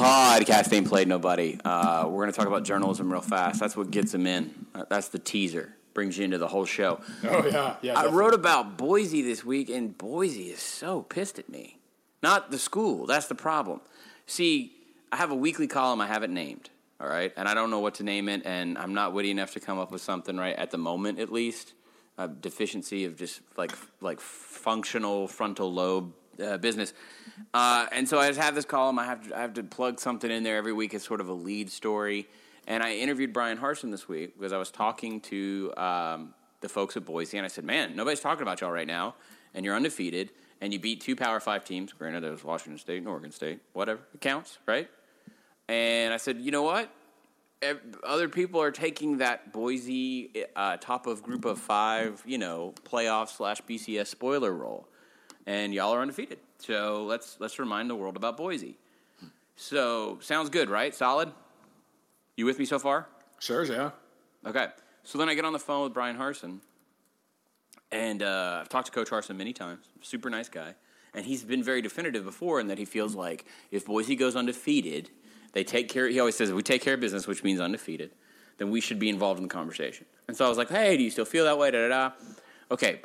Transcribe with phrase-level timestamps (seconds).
[0.00, 1.58] podcast ain't played nobody.
[1.64, 3.60] Uh, we're going to talk about journalism real fast.
[3.60, 4.66] That's what gets them in.
[4.74, 5.74] Uh, that's the teaser.
[5.92, 7.00] Brings you into the whole show.
[7.24, 7.92] Oh yeah, yeah.
[7.92, 8.18] I definitely.
[8.18, 11.78] wrote about Boise this week, and Boise is so pissed at me.
[12.22, 13.06] Not the school.
[13.06, 13.80] That's the problem.
[14.26, 14.72] See,
[15.10, 16.70] I have a weekly column I haven't named.
[17.00, 19.52] All right, and I don't know what to name it, and I'm not witty enough
[19.54, 21.72] to come up with something right at the moment, at least.
[22.18, 26.92] A deficiency of just like like functional frontal lobe uh, business,
[27.54, 28.98] uh, and so I just have this column.
[28.98, 31.28] I have to, I have to plug something in there every week as sort of
[31.28, 32.28] a lead story.
[32.66, 36.96] And I interviewed Bryan Harsin this week because I was talking to um, the folks
[36.96, 39.14] at Boise, and I said, "Man, nobody's talking about y'all right now,
[39.54, 41.92] and you're undefeated, and you beat two Power Five teams.
[41.92, 43.60] Granted, it was Washington State and Oregon State.
[43.72, 44.88] Whatever, it counts, right?"
[45.68, 46.92] And I said, "You know what?
[48.04, 53.28] Other people are taking that Boise uh, top of group of five, you know, playoff
[53.28, 54.88] slash BCS spoiler role,
[55.46, 56.38] and y'all are undefeated.
[56.58, 58.76] So let's let's remind the world about Boise.
[59.56, 60.94] So sounds good, right?
[60.94, 61.32] Solid.
[62.36, 63.06] You with me so far?
[63.38, 63.90] Sure, yeah.
[64.46, 64.68] Okay.
[65.02, 66.58] So then I get on the phone with Bryan Harsin,
[67.90, 69.86] and uh, I've talked to Coach Harsin many times.
[70.02, 70.74] Super nice guy,
[71.14, 75.10] and he's been very definitive before in that he feels like if Boise goes undefeated,
[75.52, 76.08] they take care.
[76.08, 78.10] He always says if we take care of business, which means undefeated,
[78.58, 80.06] then we should be involved in the conversation.
[80.28, 81.70] And so I was like, hey, do you still feel that way?
[81.70, 82.14] Da da da.
[82.70, 83.00] Okay.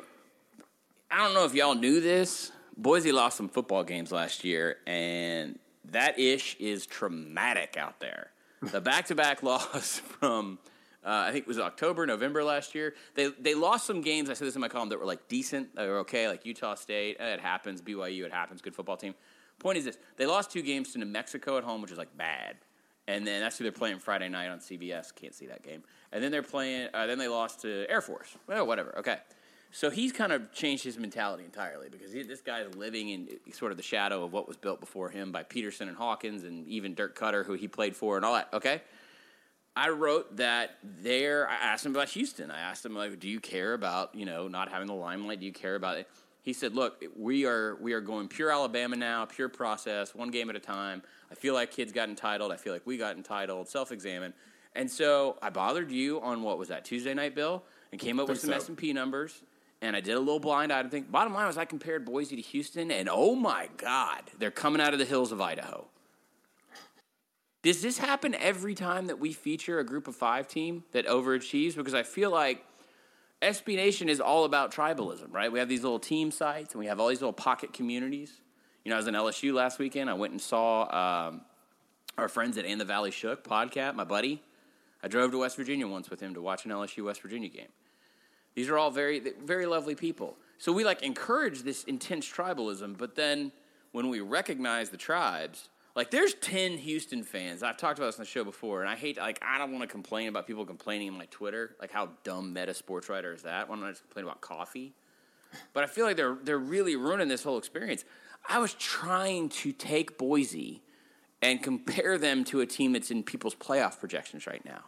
[1.16, 2.52] I don't know if y'all knew this.
[2.76, 8.32] Boise lost some football games last year, and that ish is traumatic out there.
[8.60, 10.58] The back to back loss from,
[11.02, 12.92] uh, I think it was October, November last year.
[13.14, 15.74] They, they lost some games, I said this in my column, that were like decent,
[15.76, 17.16] that were okay, like Utah State.
[17.18, 17.80] It happens.
[17.80, 18.60] BYU, it happens.
[18.60, 19.14] Good football team.
[19.58, 22.14] Point is this they lost two games to New Mexico at home, which is like
[22.18, 22.56] bad.
[23.08, 25.14] And then that's who they're playing Friday night on CBS.
[25.14, 25.82] Can't see that game.
[26.12, 26.88] And then they're playing.
[26.92, 28.36] Uh, then they lost to Air Force.
[28.46, 28.98] Well, whatever.
[28.98, 29.16] Okay.
[29.76, 33.72] So he's kind of changed his mentality entirely because he, this guy's living in sort
[33.72, 36.94] of the shadow of what was built before him by Petersen and Hawkins and even
[36.94, 38.48] Dirk Koetter, who he played for, and all that.
[38.54, 38.80] Okay.
[39.76, 41.46] I wrote that there.
[41.46, 42.50] I asked him about Houston.
[42.50, 45.40] I asked him like, "Do you care about you know not having the limelight?
[45.40, 46.08] Do you care about it?"
[46.40, 50.48] He said, "Look, we are we are going pure Alabama now, pure process, one game
[50.48, 51.02] at a time.
[51.30, 52.50] I feel like kids got entitled.
[52.50, 53.68] I feel like we got entitled.
[53.68, 54.32] Self-examine."
[54.74, 57.62] And so I bothered you on what was that Tuesday night, Bill,
[57.92, 58.56] and came up with some so.
[58.56, 59.42] S and P numbers.
[59.82, 61.06] And I did a little blind item thing.
[61.10, 64.92] Bottom line was I compared Boise to Houston, and oh my God, they're coming out
[64.92, 65.86] of the hills of Idaho.
[67.62, 71.74] Does this happen every time that we feature a group of five team that overachieves?
[71.74, 72.64] Because I feel like
[73.42, 75.50] SB Nation is all about tribalism, right?
[75.50, 78.32] We have these little team sites and we have all these little pocket communities.
[78.84, 80.08] You know, I was in LSU last weekend.
[80.08, 81.40] I went and saw um,
[82.16, 84.42] our friends at And the Valley Shook podcast, my buddy.
[85.02, 87.68] I drove to West Virginia once with him to watch an LSU West Virginia game.
[88.56, 90.36] These are all very, very lovely people.
[90.58, 93.52] So we like encourage this intense tribalism, but then
[93.92, 97.62] when we recognize the tribes, like there's 10 Houston fans.
[97.62, 99.82] I've talked about this on the show before, and I hate, like, I don't want
[99.82, 101.76] to complain about people complaining on my Twitter.
[101.80, 103.68] Like, how dumb meta sports writer is that?
[103.68, 104.94] Why don't I just complain about coffee?
[105.74, 108.04] But I feel like they're, they're really ruining this whole experience.
[108.48, 110.82] I was trying to take Boise
[111.42, 114.84] and compare them to a team that's in people's playoff projections right now.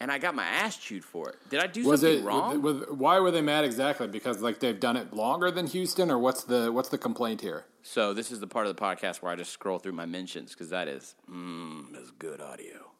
[0.00, 1.36] And I got my ass chewed for it.
[1.50, 2.62] Did I do Was something it wrong?
[2.62, 4.06] was- why were they mad exactly?
[4.06, 7.64] Because like they've done it longer than Houston, or what's the what's the complaint here?
[7.82, 10.52] So this is the part of the podcast where I just scroll through my mentions
[10.52, 12.92] because that is mm, that's good audio.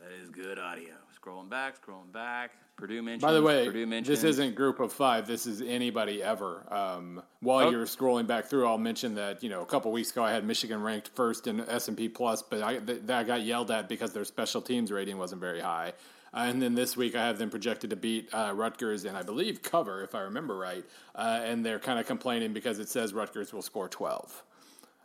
[0.00, 0.94] That is good audio.
[1.22, 2.50] Scrolling back, scrolling back.
[2.76, 3.22] Purdue mentioned.
[3.22, 5.26] By the way, Purdue this isn't group of five.
[5.26, 6.64] This is anybody ever.
[6.72, 7.70] Um, while Oh.
[7.70, 10.44] you're scrolling back through, I'll mention that you know a couple weeks ago I had
[10.44, 13.88] Michigan ranked first in S and P plus, but I th- that got yelled at
[13.88, 15.92] because their special teams rating wasn't very high.
[16.34, 19.22] Uh, and then this week I have them projected to beat uh, Rutgers and I
[19.22, 20.84] believe cover if I remember right.
[21.14, 24.42] Uh, and they're kind of complaining because it says Rutgers will score twelve,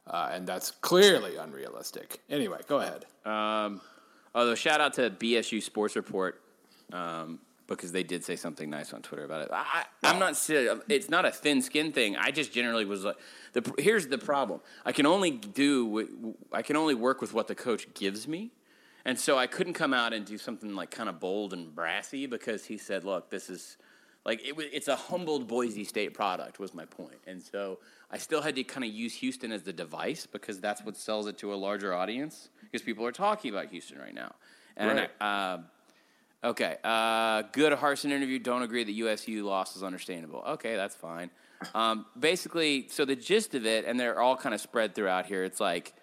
[0.08, 2.22] uh, and that's clearly unrealistic.
[2.30, 3.06] Anyway, go ahead.
[3.26, 3.82] Um,
[4.38, 6.40] although shout out to BSU Sports Report
[6.94, 9.50] um, because they did say something nice on Twitter about it.
[9.52, 10.40] I, I'm not.
[10.88, 12.16] It's not a thin skin thing.
[12.16, 13.18] I just generally was like,
[13.54, 14.62] the here's the problem.
[14.86, 16.36] I can only do.
[16.54, 18.52] I can only work with what the coach gives me.
[19.04, 22.28] And so I couldn't come out and do something like kind of bold and brassy
[22.28, 23.78] because he said, "Look, this is
[24.28, 27.80] like it, wa- it's a humbled Boise State product." Was my point, and so
[28.12, 31.26] I still had to kind of use Houston as the device because that's what sells
[31.26, 34.36] it to a larger audience because people are talking about Houston right now.
[34.76, 35.10] And Right.
[35.20, 35.62] I, uh,
[36.52, 38.38] okay, uh, good Harsin interview.
[38.38, 40.44] Don't agree that USU loss is understandable.
[40.48, 41.32] Okay, that's fine.
[41.74, 45.44] Um, basically, so the gist of it, and they're all kind of spread throughout here.
[45.44, 45.94] It's like.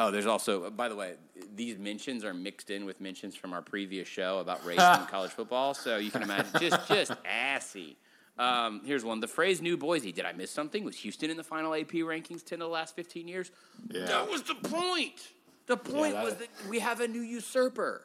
[0.00, 1.14] Oh, there's also, by the way,
[1.54, 5.30] these mentions are mixed in with mentions from our previous show about race in college
[5.30, 5.74] football.
[5.74, 7.96] So you can imagine, just just assy.
[8.38, 9.20] Um, here's one.
[9.20, 10.84] The phrase "New Boise." Did I miss something?
[10.84, 13.50] Was Houston in the final AP rankings ten of the last fifteen years?
[13.90, 14.04] Yeah.
[14.06, 15.20] That was the point.
[15.66, 18.04] The point that- was that we have a new usurper.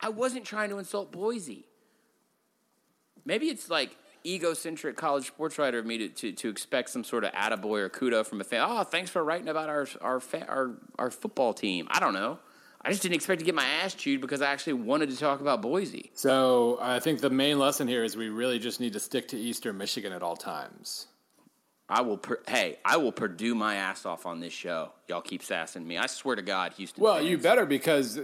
[0.00, 1.64] I wasn't trying to insult Boise.
[3.24, 7.24] Maybe it's like egocentric college sports writer of me to, to, to expect some sort
[7.24, 8.64] of attaboy or kudo from a fan.
[8.68, 11.86] Oh, thanks for writing about our our fa- our our football team.
[11.90, 12.38] I don't know.
[12.84, 15.40] I just didn't expect to get my ass chewed because I actually wanted to talk
[15.40, 16.10] about Boise.
[16.14, 19.38] So I think the main lesson here is we really just need to stick to
[19.38, 21.06] Eastern Michigan at all times.
[21.88, 22.16] I will.
[22.16, 24.92] Per- hey, I will Purdue my ass off on this show.
[25.08, 25.98] Y'all keep sassing me.
[25.98, 27.02] I swear to God, Houston.
[27.02, 27.28] Well, fans.
[27.28, 28.18] you better because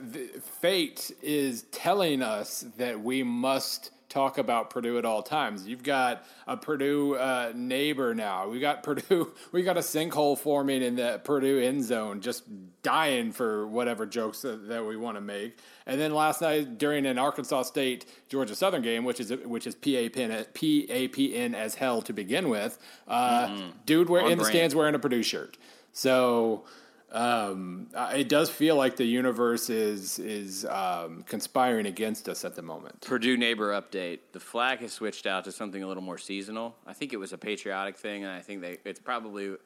[0.61, 5.67] fate is telling us that we must talk about Purdue at all times.
[5.67, 8.49] You've got a Purdue uh, neighbor now.
[8.49, 9.33] We got Purdue.
[9.53, 12.45] We got a sinkhole forming in the Purdue end zone, just
[12.83, 15.59] dying for whatever jokes that, that we want to make.
[15.87, 19.75] And then last night during an Arkansas State Georgia Southern game, which is which is
[19.75, 24.95] PAPN PAPN as hell to begin with, uh, dude, we're On in the stands wearing
[24.95, 25.57] a Purdue shirt.
[25.93, 26.65] So
[27.13, 32.63] um, it does feel like the universe is is um, conspiring against us at the
[32.63, 33.01] moment.
[33.01, 34.19] Purdue neighbor update.
[34.33, 36.77] The flag has switched out to something a little more seasonal.
[36.87, 39.57] I think it was a patriotic thing, and I think they it's probably.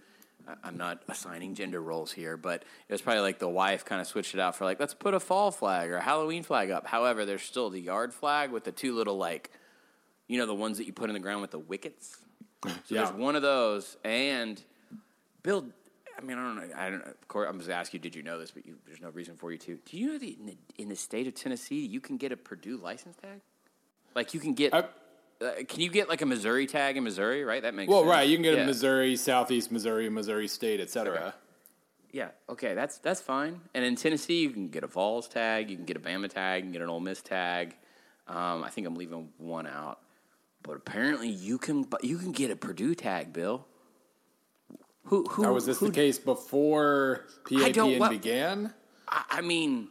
[0.65, 4.09] I'm not assigning gender roles here, but it was probably like the wife kind of
[4.09, 6.85] switched it out for like let's put a fall flag or a Halloween flag up.
[6.85, 9.51] However, there's still the yard flag with the two little like,
[10.27, 12.17] you know, the ones that you put in the ground with the wickets.
[12.65, 13.05] So Yeah.
[13.05, 14.61] there's one of those, and
[15.45, 15.67] Bill.
[16.23, 16.75] I mean, I don't know.
[16.77, 17.11] I don't know.
[17.11, 18.03] Of course, I'm just asking you.
[18.03, 18.51] Did you know this?
[18.53, 19.79] But you, there's no reason for you to.
[19.85, 22.37] Do you know that in the, in the state of Tennessee, you can get a
[22.37, 23.41] Purdue license tag?
[24.15, 24.73] Like you can get.
[24.75, 24.85] I-
[25.41, 27.43] uh, can you get like a Missouri tag in Missouri?
[27.43, 27.63] Right.
[27.63, 27.95] That makes sense.
[27.95, 28.11] Well, sense.
[28.13, 28.63] right, you can get Yeah.
[28.63, 31.35] a Missouri, Southeast Missouri, Missouri State, etc.
[32.13, 32.29] Yeah.
[32.49, 32.75] Okay.
[32.75, 33.61] That's that's fine.
[33.75, 35.69] And in Tennessee, you can get a Vols tag.
[35.69, 36.59] You can get a Bama tag.
[36.63, 37.75] You can get an Ole Miss tag.
[38.29, 39.99] Um, I think I'm leaving one out.
[40.63, 41.89] But apparently, you can.
[42.03, 43.67] You can get a Purdue tag, Bill.
[45.05, 45.25] Who?
[45.25, 45.43] Who?
[45.43, 48.73] Now, was this who the case before PAPN what- began?
[49.09, 49.89] I, I mean,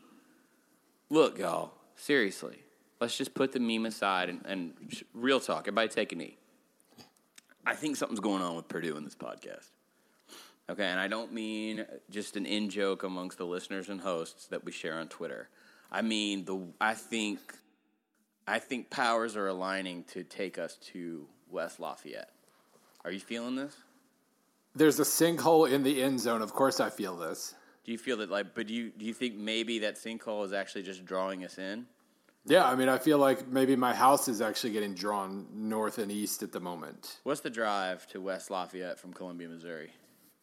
[1.10, 1.74] look, y'all.
[1.96, 2.58] Seriously,
[3.00, 5.62] let's just put the meme aside and, and sh- real talk.
[5.68, 6.38] Everybody, take a knee.
[7.64, 9.70] I think something's going on with Purdue in this podcast.
[10.68, 14.64] Okay, and I don't mean just an in joke amongst the listeners and hosts that
[14.64, 15.50] we share on Twitter.
[15.92, 16.66] I mean the.
[16.80, 17.40] I think,
[18.48, 22.30] I think powers are aligning to take us to West Lafayette.
[23.04, 23.76] Are you feeling this?
[24.76, 26.42] There's a sinkhole in the end zone.
[26.42, 27.56] Of course, I feel this.
[27.84, 28.54] Do you feel that like?
[28.56, 31.88] But do you do you think maybe that sinkhole is actually just drawing us in?
[32.46, 36.12] Yeah, I mean, I feel like maybe my house is actually getting drawn north and
[36.12, 37.20] east at the moment.
[37.24, 39.92] What's the drive to West Lafayette from Columbia, Missouri?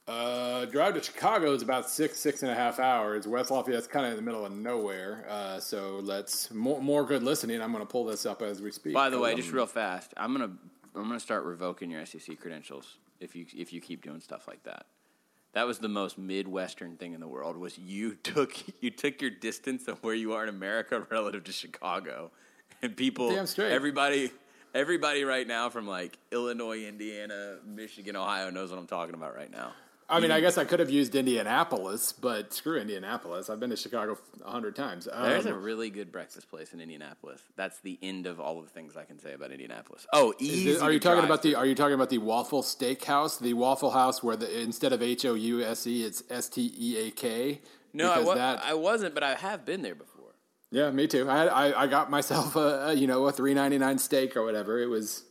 [0.06, 3.26] Uh, drive to Chicago is about six, six and a half hours.
[3.26, 5.26] West Lafayette's kind of in the middle of nowhere.
[5.28, 7.60] Uh, so let's more, more good listening.
[7.60, 8.94] I'm going to pull this up as we speak.
[8.94, 10.52] By the way, Um, just real fast, I'm gonna
[10.94, 14.62] I'm gonna start revoking your SEC credentials if you if you keep doing stuff like
[14.64, 14.86] that.
[15.52, 17.56] That was the most midwestern thing in the world.
[17.56, 21.52] Was you took you took your distance of where you are in America relative to
[21.52, 22.30] Chicago,
[22.82, 23.72] and people, Damn straight.
[23.72, 24.30] everybody,
[24.74, 29.50] everybody right now from like Illinois, Indiana, Michigan, Ohio knows what I'm talking about right
[29.50, 29.72] now.
[30.10, 33.50] I mean, I guess I could have used Indianapolis, but screw Indianapolis.
[33.50, 35.04] I've been to Chicago a hundred times.
[35.06, 37.42] There's Um, a really good breakfast place in Indianapolis.
[37.56, 40.06] That's the end of all of the things I can say about Indianapolis.
[40.14, 40.70] Oh, easy.
[40.70, 41.50] it- are you talking about the?
[41.50, 41.56] to.
[41.58, 45.24] Are you talking about the Waffle Steakhouse, the Waffle House, where the instead of H
[45.26, 47.60] O U S E, it's S T E A K?
[47.92, 50.14] No, I, wa- that- I wasn't, but I have been there before.
[50.70, 51.28] Yeah, me too.
[51.28, 54.44] I, I I got myself a, a you know a three ninety nine steak or
[54.44, 54.78] whatever.
[54.78, 55.24] It was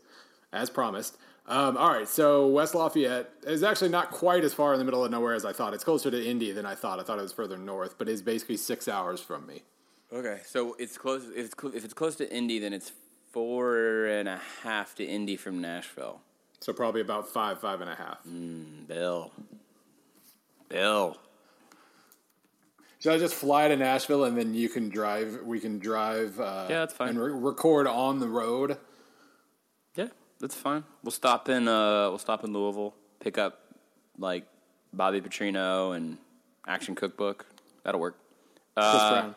[0.53, 1.17] as promised.
[1.49, 5.05] Um, all right, so West Lafayette is actually not quite as far in the middle
[5.05, 5.73] of nowhere as I thought.
[5.73, 6.99] It's closer to Indy than I thought.
[6.99, 9.63] I thought it was further north, but it's basically six hours from me.
[10.11, 11.23] Okay, so it's close.
[11.35, 12.91] If it's, cl- if it's close to Indy, then it's
[13.31, 16.19] four and a half to Indy from Nashville.
[16.59, 18.17] So probably about five, five and a half.
[18.87, 19.31] Bill,
[20.67, 21.15] Bill.
[22.99, 25.43] Should I just fly to Nashville and then you can drive?
[25.43, 26.37] We can drive.
[26.39, 27.09] Uh, Yeah, that's fine.
[27.09, 28.77] And re- record on the road.
[30.39, 30.83] That's fine.
[31.03, 31.67] We'll stop in.
[31.67, 32.93] Uh, we'll stop in Louisville.
[33.19, 33.59] Pick up
[34.19, 34.45] like
[34.93, 36.17] Bobby Petrino and
[36.67, 37.45] Action Cookbook.
[37.83, 38.17] That'll work.
[38.75, 39.31] Uh,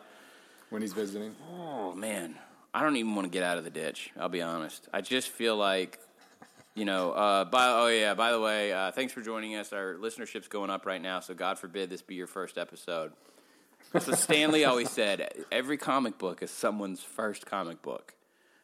[0.69, 1.35] when he's visiting.
[1.51, 2.35] Oh man,
[2.73, 4.11] I don't even want to get out of the ditch.
[4.19, 4.87] I'll be honest.
[4.93, 5.99] I just feel like,
[6.75, 7.11] you know.
[7.11, 9.73] Uh, by oh yeah, by the way, uh, thanks for joining us.
[9.73, 13.13] Our listenership's going up right now, so God forbid this be your first episode.
[13.99, 18.13] So Stan Lee always said every comic book is someone's first comic book,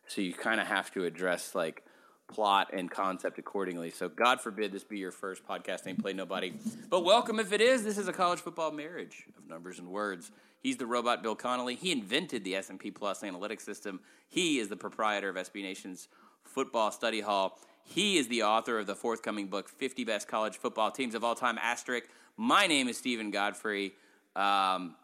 [0.08, 1.84] so you kind of have to address like
[2.28, 3.90] plot and concept accordingly.
[3.90, 6.54] So God forbid this be your first podcast named Play Nobody,
[6.90, 7.84] but welcome if it is.
[7.84, 10.32] This is a college football marriage of numbers and words.
[10.62, 11.76] He's the robot Bill Connelly.
[11.76, 14.02] He invented the S&P Plus analytics system.
[14.28, 16.10] He is the proprietor of SB Nation's
[16.44, 17.60] Football Study Hall.
[17.84, 21.36] He is the author of the forthcoming book, 50 Best College Football Teams of All
[21.36, 22.10] Time, asterisk.
[22.36, 23.94] My name is Steven Godfrey.
[24.36, 24.96] Um,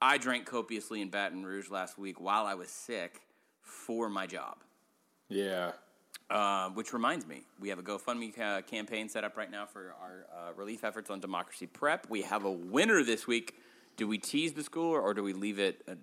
[0.00, 3.20] I drank copiously in Baton Rouge last week while I was sick
[3.62, 4.58] for my job.
[5.28, 5.72] Yeah.
[6.30, 9.94] Uh, which reminds me, we have a GoFundMe uh, campaign set up right now for
[10.02, 12.06] our uh, relief efforts on Democracy Prep.
[12.10, 13.54] We have a winner this week.
[13.96, 15.80] Do we tease the school or, or do we leave it?
[15.88, 15.94] Uh,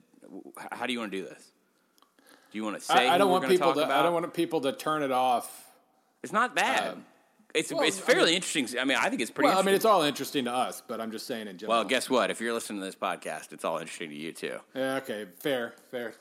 [0.71, 1.51] how do you want to do this?
[2.51, 3.07] Do you want to say?
[3.07, 3.83] I, I don't who want we're people talk to.
[3.83, 3.99] About?
[3.99, 5.67] I don't want people to turn it off.
[6.23, 6.93] It's not bad.
[6.93, 7.05] Um,
[7.53, 8.67] it's well, it's I fairly mean- interesting.
[8.79, 9.49] I mean, I think it's pretty.
[9.49, 11.77] Well, I mean, it's all interesting to us, but I'm just saying in general.
[11.77, 12.31] well, guess what?
[12.31, 14.57] If you're listening to this podcast, it's all interesting to you too.
[14.73, 14.95] Yeah.
[14.95, 15.25] Okay.
[15.39, 15.75] Fair.
[15.91, 16.13] Fair.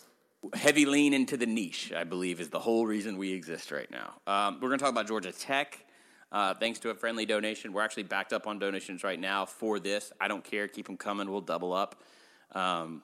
[0.52, 4.14] Heavy lean into the niche, I believe, is the whole reason we exist right now.
[4.26, 5.84] Um, we're going to talk about Georgia Tech.
[6.30, 9.78] Uh, thanks to a friendly donation, we're actually backed up on donations right now for
[9.78, 10.12] this.
[10.20, 11.30] I don't care; keep them coming.
[11.30, 12.02] We'll double up.
[12.52, 13.02] Um,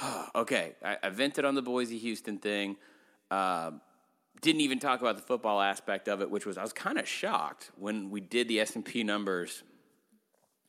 [0.34, 2.76] okay, I, I vented on the Boise Houston thing.
[3.30, 3.72] Uh,
[4.40, 7.08] didn't even talk about the football aspect of it, which was I was kind of
[7.08, 9.64] shocked when we did the S and P numbers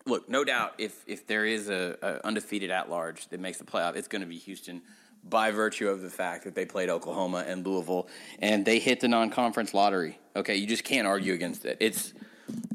[0.06, 3.64] look, no doubt, if if there is a, a undefeated at large that makes the
[3.64, 4.82] playoff, it's going to be Houston
[5.28, 8.08] by virtue of the fact that they played Oklahoma and Louisville
[8.40, 10.20] and they hit the non-conference lottery.
[10.36, 11.78] Okay, you just can't argue against it.
[11.80, 12.14] It's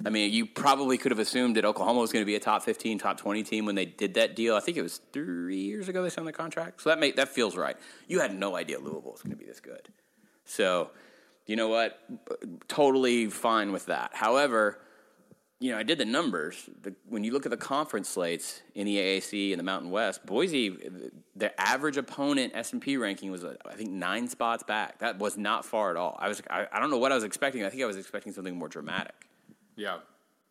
[0.04, 2.62] I mean, you probably could have assumed that Oklahoma was going to be a top
[2.62, 4.56] 15, top 20 team when they did that deal.
[4.56, 6.82] I think it was 3 years ago they signed the contract.
[6.82, 7.76] So that make, that feels right.
[8.08, 9.88] You had no idea Louisville was going to be this good.
[10.44, 10.90] So,
[11.46, 12.00] you know what?
[12.66, 14.10] Totally fine with that.
[14.14, 14.80] However,
[15.60, 16.70] you know, I did the numbers.
[16.82, 20.24] The, when you look at the conference slates in the AAC and the Mountain West,
[20.24, 20.78] Boise,
[21.36, 24.98] the average opponent S and P ranking was, uh, I think, nine spots back.
[25.00, 26.16] That was not far at all.
[26.18, 27.62] I was, I, I don't know what I was expecting.
[27.62, 29.28] I think I was expecting something more dramatic.
[29.76, 29.98] Yeah.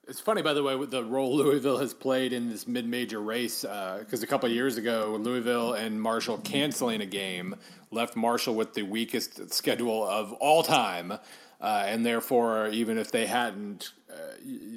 [0.07, 3.61] It's funny, by the way, with the role Louisville has played in this mid-major race.
[3.61, 7.55] Because a couple years ago, Louisville and Marshall canceling a game
[7.91, 11.13] left Marshall with the weakest schedule of all time,
[11.61, 14.15] uh, and therefore, even if they hadn't, uh,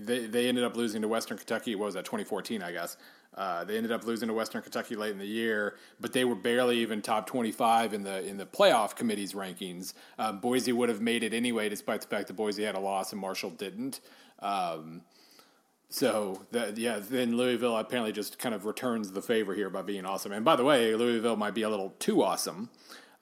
[0.05, 1.75] they they ended up losing to Western Kentucky.
[1.75, 2.05] What was that?
[2.05, 2.97] 2014, I guess.
[3.35, 6.35] Uh, they ended up losing to Western Kentucky late in the year, but they were
[6.35, 9.95] barely even top 25 in the in the playoff committee's rankings.
[10.19, 13.13] Um, Boise would have made it anyway, despite the fact that Boise had a loss
[13.13, 14.01] and Marshall didn't.
[14.41, 15.03] Um,
[15.89, 20.05] so that yeah, then Louisville apparently just kind of returns the favor here by being
[20.05, 20.33] awesome.
[20.33, 22.69] And by the way, Louisville might be a little too awesome,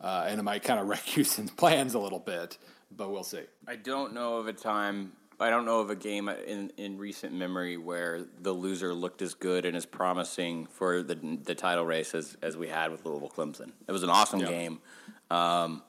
[0.00, 2.58] uh, and it might kind of wreck Houston's plans a little bit.
[2.96, 3.42] But we'll see.
[3.66, 5.12] I don't know of a time.
[5.38, 9.32] I don't know of a game in, in recent memory where the loser looked as
[9.32, 13.32] good and as promising for the the title race as, as we had with Louisville
[13.34, 13.72] Clemson.
[13.88, 14.46] It was an awesome Yeah.
[14.48, 14.80] game.
[15.30, 15.82] Um,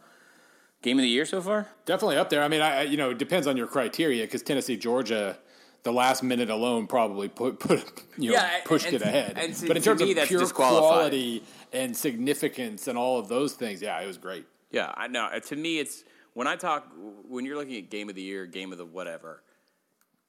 [0.81, 1.67] game of the year so far?
[1.85, 2.43] Definitely up there.
[2.43, 5.37] I mean, I, I- you know, it depends on your criteria because Tennessee, Georgia,
[5.83, 7.83] the last minute alone probably put put
[8.17, 9.37] you know, Yeah, pushed and it ahead.
[9.37, 11.43] and to- but in terms me, of that's pure quality
[11.73, 14.45] and significance and all of those things, yeah, it was great.
[14.71, 15.27] Yeah, I know.
[15.47, 16.87] To me, it's when I talk
[17.27, 19.43] when you're looking at game of the year, game of the whatever.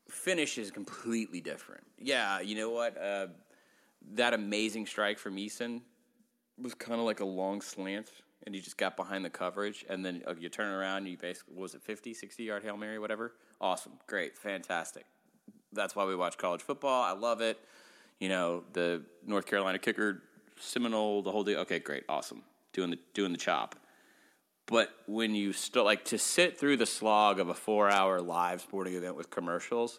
[0.08, 1.84] Finish is completely different.
[1.98, 3.00] Yeah, you know what?
[3.00, 3.28] Uh,
[4.14, 5.80] that amazing strike from Eason
[6.60, 8.10] was kind of like a long slant,
[8.44, 11.16] and he just got behind the coverage, and then uh, you turn around, and you
[11.16, 13.32] basically was it 50, 60 yard hail mary, whatever.
[13.60, 15.04] Awesome, great, fantastic.
[15.72, 17.02] That's why we watch college football.
[17.02, 17.58] I love it.
[18.18, 20.22] You know, the North Carolina kicker,
[20.60, 21.60] Seminole, the whole deal.
[21.60, 22.42] Okay, great, awesome,
[22.72, 23.76] doing the doing the chop.
[24.66, 28.60] But when you still like to sit through the slog of a four hour live
[28.60, 29.98] sporting event with commercials,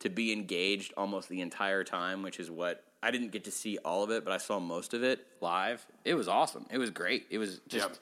[0.00, 3.78] to be engaged almost the entire time, which is what I didn't get to see
[3.78, 5.84] all of it, but I saw most of it live.
[6.04, 6.66] It was awesome.
[6.70, 7.26] It was great.
[7.30, 7.98] It was just, Yep.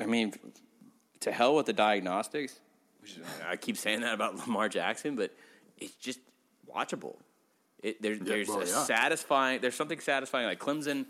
[0.00, 0.34] I mean,
[1.20, 2.60] to hell with the diagnostics.
[3.00, 5.34] Which is, I keep saying that about Lamar Jackson, but
[5.78, 6.20] it's just
[6.72, 7.16] watchable.
[7.82, 8.84] It, there, there's well, a yeah.
[8.84, 9.60] satisfying.
[9.60, 10.46] There's something satisfying.
[10.46, 11.06] Like Clemson,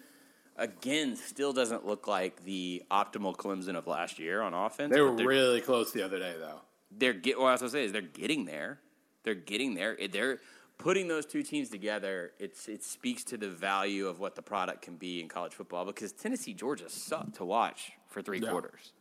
[0.59, 4.93] again, still doesn't look like the optimal Clemson of last year on offense.
[4.93, 6.61] They were really close the other day, though.
[6.91, 7.39] they're get.
[7.39, 8.81] What I was gonna say is they're getting there.
[9.25, 9.97] They're getting there.
[10.11, 10.41] They're
[10.79, 12.33] putting those two teams together.
[12.39, 15.85] It's it speaks to the value of what the product can be in college football
[15.85, 18.51] because Tennessee Georgia sucked to watch for three Yeah.
[18.51, 18.93] quarters.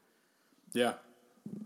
[0.74, 0.94] Yeah.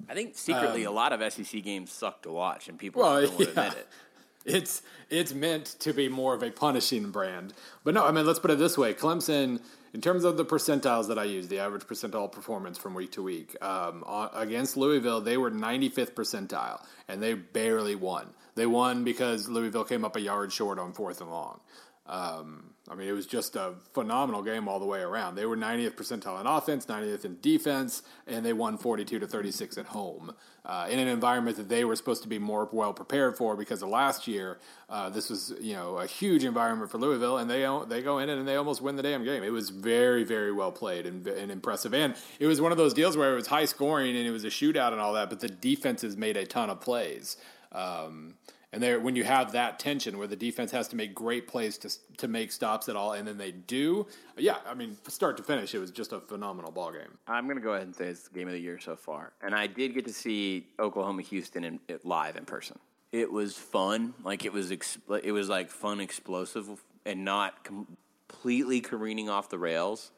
[0.07, 3.21] I think secretly a lot of SEC games suck to watch, and people Um, Well,
[3.21, 3.67] don't want to yeah.
[3.67, 3.87] admit it.
[4.43, 4.81] It's
[5.11, 7.53] it's meant to be more of a punishing brand.
[7.83, 9.61] But no, I mean let's put it this way: Clemson,
[9.93, 13.23] in terms of the percentiles that I use, the average percentile performance from week to
[13.23, 18.33] week um, against Louisville, they were 95th percentile, and they barely won.
[18.55, 21.59] They won because Louisville came up a yard short on fourth and long.
[22.05, 25.35] Um, I mean, it was just a phenomenal game all the way around.
[25.35, 29.77] They were 90th percentile in offense, 90th in defense, and they won 42 to 36
[29.77, 33.37] at home uh, in an environment that they were supposed to be more well prepared
[33.37, 34.59] for because of last year.
[34.89, 38.27] Uh, this was, you know, a huge environment for Louisville, and they they go in
[38.27, 39.41] and they almost win the damn game.
[39.41, 42.93] It was very, very well played and, and impressive, and it was one of those
[42.93, 45.39] deals where it was high scoring and it was a shootout and all that, but
[45.39, 47.37] the defenses made a ton of plays.
[47.71, 48.33] Um,
[48.73, 51.77] And there, when you have that tension where the defense has to make great plays
[51.79, 55.43] to to make stops at all, and then they do, yeah, I mean, start to
[55.43, 57.17] finish, it was just a phenomenal ball game.
[57.27, 59.33] I'm going to go ahead and say it's the game of the year so far.
[59.41, 62.79] And I did get to see Oklahoma Houston in, live in person.
[63.11, 64.13] It was fun.
[64.23, 66.69] Like it was expl- it was like fun explosive
[67.05, 70.11] and not completely careening off the rails.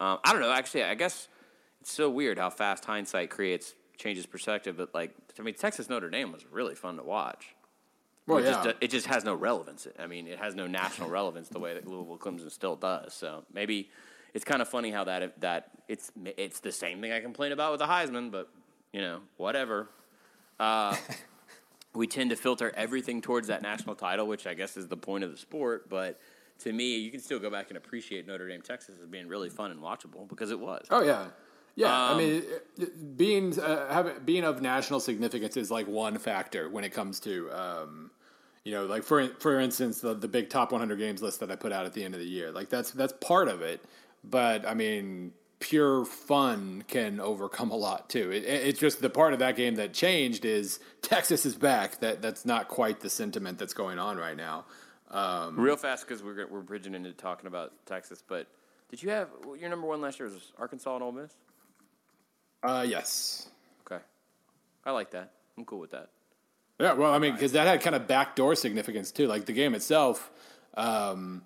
[0.00, 1.28] Um, I don't know, actually, I guess
[1.80, 6.10] it's so weird how fast hindsight creates changes perspective, but like I mean Texas Notre
[6.10, 7.55] Dame was really fun to watch.
[8.26, 8.64] Well, it, yeah.
[8.64, 9.86] just, it just has no relevance.
[9.98, 13.14] I mean, it has no national relevance the way that Louisville Clemson still does.
[13.14, 13.90] So maybe
[14.34, 17.70] it's kind of funny how that that it's it's the same thing I complain about
[17.72, 18.48] with the Heisman, but
[18.92, 19.88] you know, whatever.
[20.58, 20.96] Uh,
[21.94, 25.24] we tend to filter everything towards that national title, which I guess is the point
[25.24, 25.88] of the sport.
[25.88, 26.20] But
[26.60, 29.50] to me, you can still go back and appreciate Notre Dame, Texas as being really
[29.50, 30.84] fun and watchable because it was.
[30.90, 31.26] Oh yeah,
[31.74, 31.94] yeah.
[31.94, 32.42] I Um, mean,
[33.16, 37.50] being uh, having, being of national significance is like one factor when it comes to,
[37.52, 38.10] um,
[38.66, 41.56] you know, like for for instance, the the big top 100 games list that I
[41.56, 42.50] put out at the end of the year.
[42.50, 43.80] Like that's that's part of it,
[44.24, 45.32] but I mean.
[45.58, 48.30] Pure fun can overcome a lot too.
[48.30, 51.98] It, it- it's just the part of that game that changed is Texas is back.
[52.00, 54.66] That that's not quite the sentiment that's going on right now.
[55.10, 58.46] Um, Real fast because we're we're bridging into talking about Texas, but
[58.90, 61.32] did you have your number one last year was Arkansas and Ole Miss?
[62.62, 63.48] uh, yes,
[63.90, 64.02] Okay,
[64.84, 65.32] I like that.
[65.56, 66.10] I'm cool with that.
[66.78, 69.26] Yeah, well, I mean, because that had kind of backdoor significance too.
[69.26, 70.30] Like the game itself,
[70.76, 71.42] um,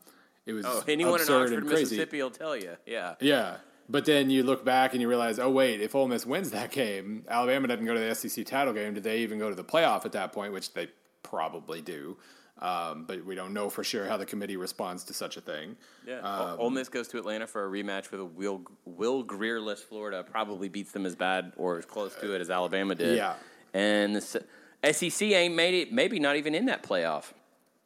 [0.46, 1.82] it was Oh, anyone in Oxford, and crazy.
[1.82, 2.76] Mississippi will tell you.
[2.86, 3.14] Yeah.
[3.20, 3.56] Yeah,
[3.88, 6.72] but then you look back and you realize, oh wait, if Ole Miss wins that
[6.72, 8.94] game, Alabama doesn't go to the SEC title game.
[8.94, 10.52] Did they even go to the playoff at that point?
[10.52, 10.88] Which they
[11.22, 12.16] probably do,
[12.58, 15.76] um, but we don't know for sure how the committee responds to such a thing.
[16.08, 16.18] Yeah.
[16.22, 20.24] Um, Ole Miss goes to Atlanta for a rematch with a Will Will Grierless Florida.
[20.28, 23.16] Probably beats them as bad or as close to it as Alabama did.
[23.16, 23.34] Yeah.
[23.72, 24.44] And the
[24.84, 25.92] SEC ain't made it.
[25.92, 27.32] Maybe not even in that playoff.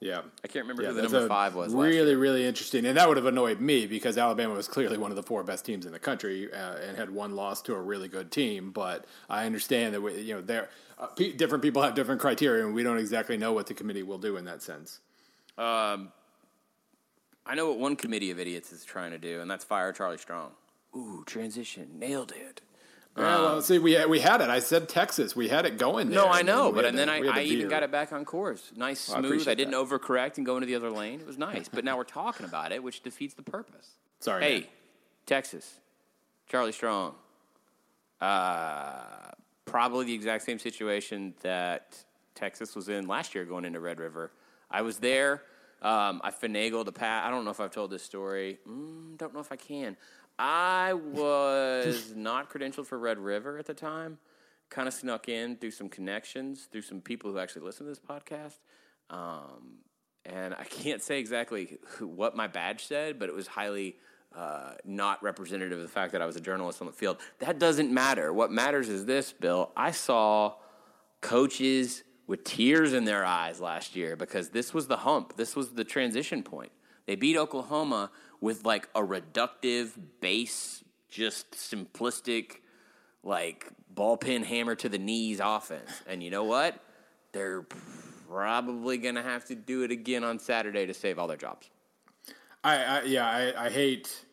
[0.00, 0.20] Yeah.
[0.44, 1.72] I can't remember Yeah, who the number five was.
[1.72, 5.16] Really, really interesting, and that would have annoyed me because Alabama was clearly one of
[5.16, 8.08] the four best teams in the country uh, and had one loss to a really
[8.08, 8.70] good team.
[8.70, 12.66] But I understand that we, you know, there uh, pe- different people have different criteria,
[12.66, 15.00] and we don't exactly know what the committee will do in that sense.
[15.56, 16.12] Um,
[17.46, 20.18] I know what one committee of idiots is trying to do, and that's fire Charlie
[20.18, 20.50] Strong.
[20.94, 22.60] Ooh, transition, nailed it.
[23.16, 24.50] Yeah, well, see, we had, we had it.
[24.50, 25.36] I said Texas.
[25.36, 26.10] We had it going.
[26.10, 28.72] There, No, I know, but and then I, I even got it back on course.
[28.74, 29.24] Nice, I smooth.
[29.26, 29.84] appreciate I didn't that.
[29.86, 31.20] overcorrect and go into the other lane.
[31.20, 31.68] It was nice.
[31.68, 33.88] but now we're talking about it, which defeats the purpose.
[34.18, 34.42] Sorry.
[34.42, 34.68] Hey, man.
[35.26, 35.74] Texas,
[36.48, 37.14] Charlie Strong.
[38.20, 39.02] Uh,
[39.64, 41.96] probably the exact same situation that
[42.34, 44.32] Texas was in last year going into Red River.
[44.70, 45.42] I was there.
[45.82, 47.24] Um, I finagled a pat.
[47.24, 48.58] I don't know if I've told this story.
[48.68, 49.96] Mm, don't know if I can.
[50.38, 54.18] I was not credentialed for Red River at the time.
[54.70, 58.00] Kind of snuck in through some connections, through some people who actually listen to this
[58.00, 58.58] podcast.
[59.10, 59.78] Um,
[60.24, 63.96] and I can't say exactly who, what my badge said, but it was highly
[64.34, 67.18] uh, not representative of the fact that I was a journalist on the field.
[67.38, 68.32] That doesn't matter.
[68.32, 69.70] What matters is this, Bill.
[69.76, 70.54] I saw
[71.20, 75.36] coaches with tears in their eyes last year because this was the hump.
[75.36, 76.72] This was the transition point.
[77.06, 78.10] They beat Oklahoma
[78.44, 82.56] with like a reductive, base, just simplistic,
[83.22, 86.02] like ball pin hammer to the knees offense.
[86.06, 86.78] And you know what?
[87.32, 87.64] They're
[88.28, 91.70] probably going to have to do it again on Saturday to save all their jobs.
[92.62, 94.26] I, I yeah, I, I hate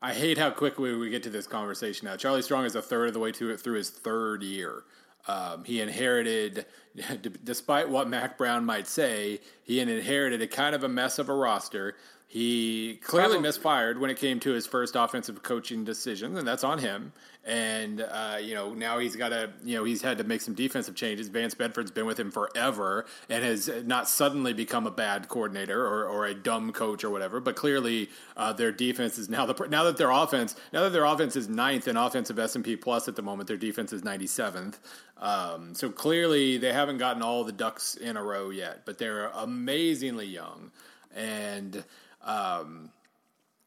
[0.00, 2.14] I hate how quickly we get to this conversation now.
[2.14, 4.84] Charlie Strong is a third of the way to it through his third year.
[5.26, 10.84] Um, he inherited, d- despite what Mack Brown might say, he inherited a kind of
[10.84, 11.96] a mess of a roster.
[12.32, 16.62] He clearly Probably- misfired when it came to his first offensive coaching decisions, and that's
[16.62, 17.12] on him.
[17.44, 20.54] And uh, you know now he's got to, you know, he's had to make some
[20.54, 21.26] defensive changes.
[21.26, 26.04] Vance Bedford's been with him forever and has not suddenly become a bad coordinator or,
[26.04, 27.40] or a dumb coach or whatever.
[27.40, 31.06] But clearly, uh, their defense is now the now that their offense now that their
[31.06, 33.48] offense is ninth in offensive S and P plus at the moment.
[33.48, 34.78] Their defense is ninety seventh.
[35.18, 38.82] Um, so clearly, they haven't gotten all the ducks in a row yet.
[38.84, 40.70] But they're amazingly young
[41.12, 41.82] and.
[42.22, 42.90] Um,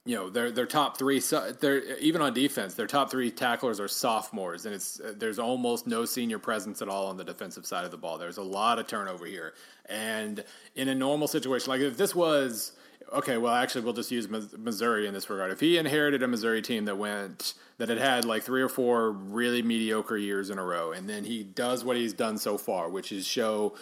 [0.06, 1.22] you know their their top three
[1.62, 6.04] they're even on defense their top three tacklers are sophomores and it's there's almost no
[6.04, 8.18] senior presence at all on the defensive side of the ball.
[8.18, 9.54] There's a lot of turnover here.
[9.88, 10.44] And
[10.76, 12.74] in a normal situation like if this was
[13.14, 15.52] okay well actually we'll just use Missouri in this regard.
[15.52, 19.12] If he inherited a Missouri team that went that had had like three or four
[19.12, 22.90] really mediocre years in a row and then he does what he's done so far
[22.90, 23.74] which is show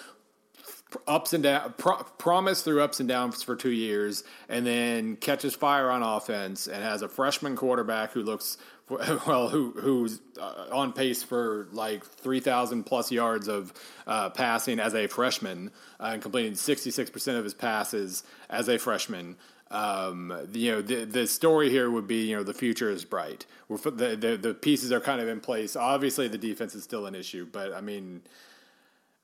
[1.08, 5.56] ups and down, pro- promise through ups and downs for two years, and then catches
[5.56, 8.58] fire on offense and has a freshman quarterback who looks
[9.28, 13.74] well, who who's uh, on pace for like three thousand plus yards of
[14.06, 18.68] uh, passing as a freshman uh, and completing sixty six percent of his passes as
[18.68, 19.38] a freshman.
[19.70, 23.46] Um, you know, the, the story here would be, you know, the future is bright.
[23.70, 25.78] We're, the, the the pieces are kind of in place.
[25.78, 28.22] Obviously, the defense is still an issue, but I mean,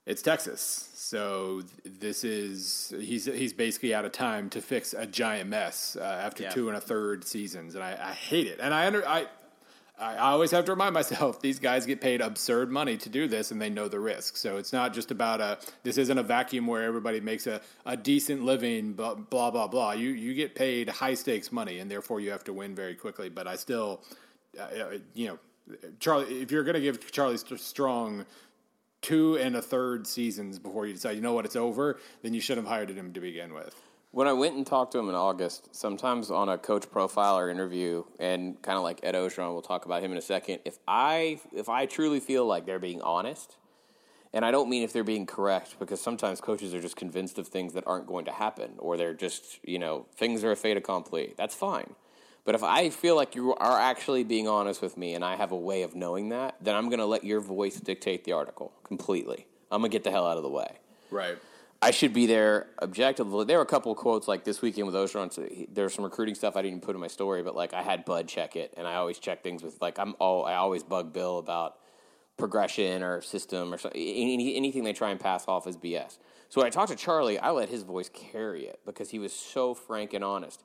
[0.06, 5.48] it's Texas, so this is he's he's basically out of time to fix a giant
[5.48, 6.50] mess uh, after yeah.
[6.50, 8.58] two and a third seasons, and I, I hate it.
[8.60, 9.24] And I under I
[9.98, 13.52] I always have to remind myself these guys get paid absurd money to do this
[13.52, 14.36] and they know the risk.
[14.36, 17.96] So it's not just about a this isn't a vacuum where everybody makes a, a
[17.96, 19.92] decent living blah blah blah blah.
[19.92, 23.30] You you get paid high stakes money and therefore you have to win very quickly.
[23.30, 24.02] But I still
[24.60, 25.38] uh, uh you know
[26.00, 28.26] Charlie if you're going to give Charlie Strong
[29.02, 32.40] two and a third seasons before you decide you know what it's over, then you
[32.40, 33.74] should have hired him to begin with.
[34.10, 37.50] When I went and talked to him in August, sometimes on a coach profile or
[37.50, 40.60] interview, and kind of like Ed Orgeron, we'll talk about him in a second.
[40.64, 43.56] If I if I truly feel like they're being honest,
[44.32, 47.48] and I don't mean if they're being correct, because sometimes coaches are just convinced of
[47.48, 50.78] things that aren't going to happen, or they're just you know things are a fait
[50.78, 51.34] accompli.
[51.36, 51.94] That's fine.
[52.48, 55.52] But if I feel like you are actually being honest with me, and I have
[55.52, 58.72] a way of knowing that, then I'm going to let your voice dictate the article
[58.84, 59.46] completely.
[59.70, 60.78] I'm going to get the hell out of the way.
[61.10, 61.36] Right.
[61.82, 63.44] I should be there objectively.
[63.44, 65.66] There were a couple of quotes like this weekend with Orgeron.
[65.74, 68.28] There's some recruiting stuff I didn't put in my story, but like I had Bud
[68.28, 71.36] check it, and I always check things with like I'm all I always bug Bill
[71.36, 71.74] about
[72.38, 74.00] progression or system or something.
[74.00, 76.16] Any, anything they try and pass off as BS.
[76.48, 79.34] So when I talked to Charlie, I let his voice carry it because he was
[79.34, 80.64] so frank and honest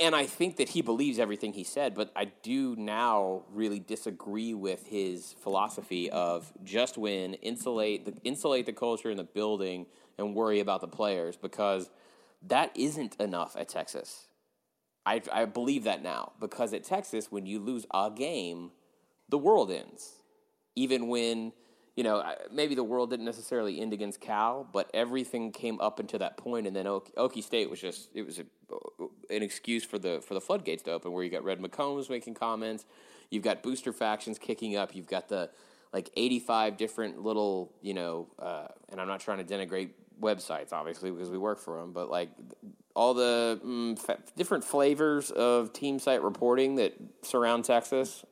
[0.00, 4.54] and I think that he believes everything he said, but I do now really disagree
[4.54, 10.34] with his philosophy of just win, insulate the insulate the culture in the building, and
[10.34, 11.90] worry about the players because
[12.46, 14.28] that isn't enough at Texas.
[15.04, 18.70] I, I believe that now because at Texas, when you lose a game,
[19.28, 20.22] the world ends.
[20.74, 21.52] Even when
[21.96, 26.20] you know, maybe the world didn't necessarily end against Cal, but everything came up until
[26.20, 28.44] that point, and then Okie State was just it was a,
[29.28, 32.34] an excuse for the for the floodgates to open, where you got Red McCombs making
[32.34, 32.86] comments,
[33.30, 35.50] you've got booster factions kicking up, you've got the
[35.92, 40.72] like eighty five different little you know, uh, and I'm not trying to denigrate websites
[40.72, 42.30] obviously because we work for them, but like
[42.94, 48.24] all the mm, f- different flavors of team site reporting that surround Texas.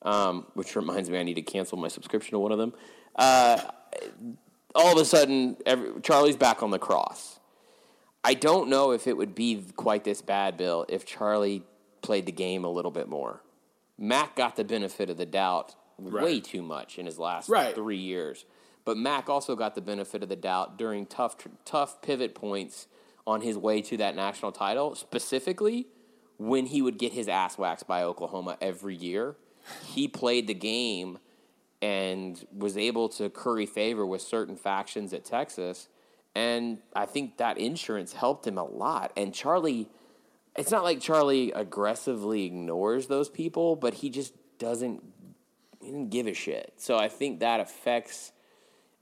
[0.00, 2.72] Um, which reminds me, I need to cancel my subscription to one of them.
[3.18, 3.60] Uh,
[4.74, 7.40] all of a sudden, every, Charlie's back on the cross.
[8.24, 11.64] I don't know if it would be quite this bad, Bill, if Charlie
[12.02, 13.42] played the game a little bit more.
[13.98, 16.24] Mack got the benefit of the doubt right.
[16.24, 17.74] way too much in his last right.
[17.74, 18.44] three years.
[18.84, 22.86] But Mack also got the benefit of the doubt during tough, tough pivot points
[23.26, 25.86] on his way to that national title, specifically
[26.38, 29.36] when he would get his ass waxed by Oklahoma every year.
[29.84, 31.18] He played the game
[31.80, 35.88] and was able to curry favor with certain factions at Texas.
[36.34, 39.12] And I think that insurance helped him a lot.
[39.16, 39.88] And Charlie,
[40.56, 45.02] it's not like Charlie aggressively ignores those people, but he just doesn't,
[45.80, 46.74] he didn't give a shit.
[46.76, 48.32] So I think that affects,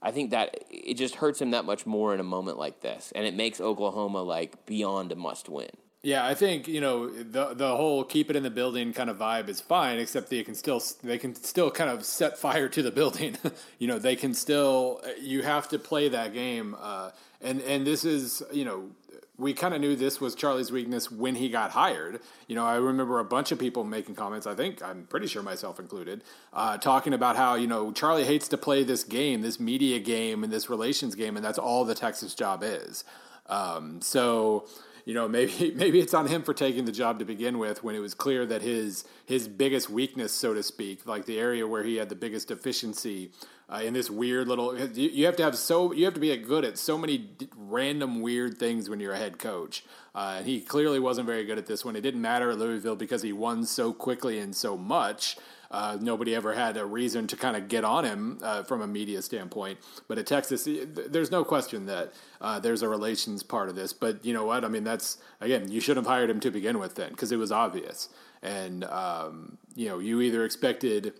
[0.01, 3.11] I think that it just hurts him that much more in a moment like this.
[3.15, 5.71] And it makes Oklahoma like beyond a must win.
[6.03, 9.17] Yeah, I think you know the the whole keep it in the building kind of
[9.17, 12.81] vibe is fine, except they can still they can still kind of set fire to
[12.83, 13.35] the building.
[13.79, 18.05] you know, they can still you have to play that game, uh, and and this
[18.05, 18.91] is you know
[19.37, 22.19] we kind of knew this was Charlie's weakness when he got hired.
[22.47, 24.47] You know, I remember a bunch of people making comments.
[24.47, 28.47] I think I'm pretty sure myself included, uh, talking about how you know Charlie hates
[28.49, 31.95] to play this game, this media game, and this relations game, and that's all the
[31.95, 33.03] Texas job is.
[33.47, 34.67] Um, so
[35.07, 37.95] you know, maybe maybe it's on him for taking the job to begin with when
[37.95, 41.83] it was clear that his his biggest weakness, so to speak, like the area where
[41.83, 43.31] he had the biggest deficiency
[43.71, 44.77] uh, in this weird little.
[44.77, 48.57] You, have to have so you have to be good at so many random weird
[48.57, 49.85] things when you're a head coach.
[50.13, 51.95] Uh, and he clearly wasn't very good at this one.
[51.95, 55.37] It didn't matter at Louisville because he won so quickly and so much.
[55.69, 58.87] Uh, nobody ever had a reason to kind of get on him uh, from a
[58.87, 59.79] media standpoint.
[60.07, 60.67] But at Texas,
[61.09, 63.93] there's no question that uh, there's a relations part of this.
[63.93, 64.63] But you know what?
[64.63, 67.37] I mean, that's again, you should have hired him to begin with then because it
[67.37, 68.09] was obvious.
[68.41, 71.13] And um, you know, you either expected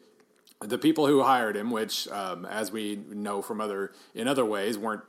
[0.60, 4.78] the people who hired him, which, um, as we know from other in other ways,
[4.78, 5.04] weren't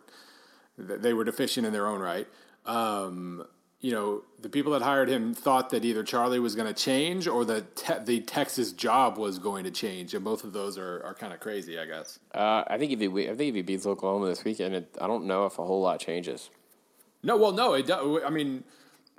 [0.76, 2.28] they were deficient in their own right.
[2.66, 3.46] Um,
[3.80, 7.28] you know, the people that hired him thought that either Charlie was going to change
[7.28, 11.00] or that te- the Texas job was going to change, and both of those are,
[11.04, 12.18] are kind of crazy, I guess.
[12.34, 15.06] Uh, I think if he I think if he beats Oklahoma this weekend, it, I
[15.06, 16.50] don't know if a whole lot changes.
[17.22, 17.86] No, well, no, it.
[17.86, 18.64] do- I mean,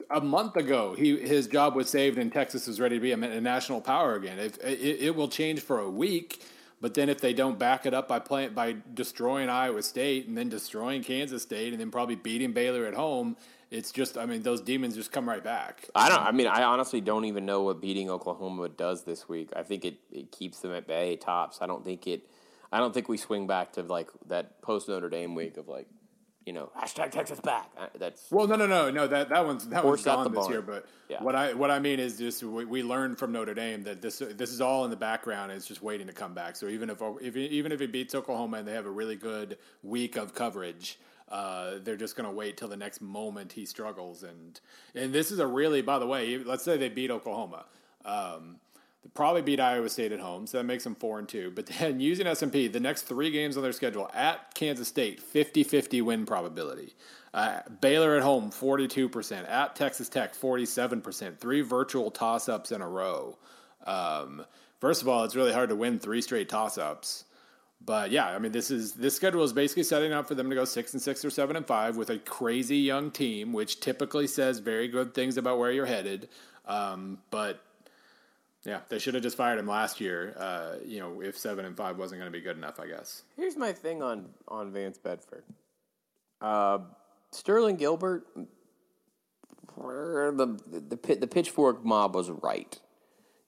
[0.10, 3.16] a month ago, he his job was saved, and Texas was ready to be a,
[3.16, 4.40] a national power again.
[4.40, 6.44] If it, it will change for a week,
[6.82, 10.38] but then if they don't back it up by playing by destroying Iowa State and
[10.38, 13.38] then destroying Kansas State and then probably beating Baylor at home,
[13.72, 14.18] it's just.
[14.18, 15.86] I mean, those demons just come right back.
[15.96, 16.22] I don't.
[16.22, 19.50] I mean, I honestly don't even know what beating Oklahoma does this week.
[19.56, 21.60] I think it, it keeps them at bay tops.
[21.62, 22.30] I don't think it.
[22.72, 25.88] I don't think we swing back to like that post Notre Dame week of like,
[26.46, 27.70] you know, hashtag Texas back.
[27.98, 29.08] That's Well, no, no, no, no.
[29.08, 30.62] That that one's that one's gone this year.
[30.62, 31.24] But Yeah.
[31.24, 34.20] what I what I mean is just we, we learned from Notre Dame that this
[34.20, 35.52] this is all in the background.
[35.52, 36.56] and It's just waiting to come back.
[36.56, 39.58] So even if if even if it beats Oklahoma and they have a really good
[39.84, 41.00] week of coverage.
[41.30, 44.60] Uh, they're just going to wait till the next moment he struggles, and
[44.96, 47.66] and this is a really, by the way, let's say they beat Oklahoma,
[48.04, 48.56] um,
[49.04, 51.52] they probably beat Iowa State at home, so that makes them four and two.
[51.52, 54.88] But then using S and P, the next three games on their schedule at Kansas
[54.88, 56.96] State, 50-50 win probability.
[57.34, 59.48] Uh, Baylor at home, forty-two percent.
[59.48, 61.40] At Texas Tech, forty-seven percent.
[61.40, 63.38] Three virtual toss-ups in a row.
[63.86, 64.46] Um,
[64.80, 67.26] first of all, it's really hard to win three straight toss-ups.
[67.84, 70.56] But yeah, I mean, this is this schedule is basically setting up for them to
[70.56, 74.28] go six and six or seven and five with a crazy young team, which typically
[74.28, 76.28] says very good things about where you're headed.
[76.68, 77.62] Um, but
[78.66, 80.36] yeah, they should have just fired him last year.
[80.38, 83.24] Uh, you know, if seven and five wasn't going to be good enough, I guess.
[83.38, 85.44] here's my thing on on Vance Bedford.
[86.42, 86.80] Uh,
[87.32, 88.28] Sterling Gilbert,
[89.78, 92.78] the the the pitchfork mob was right.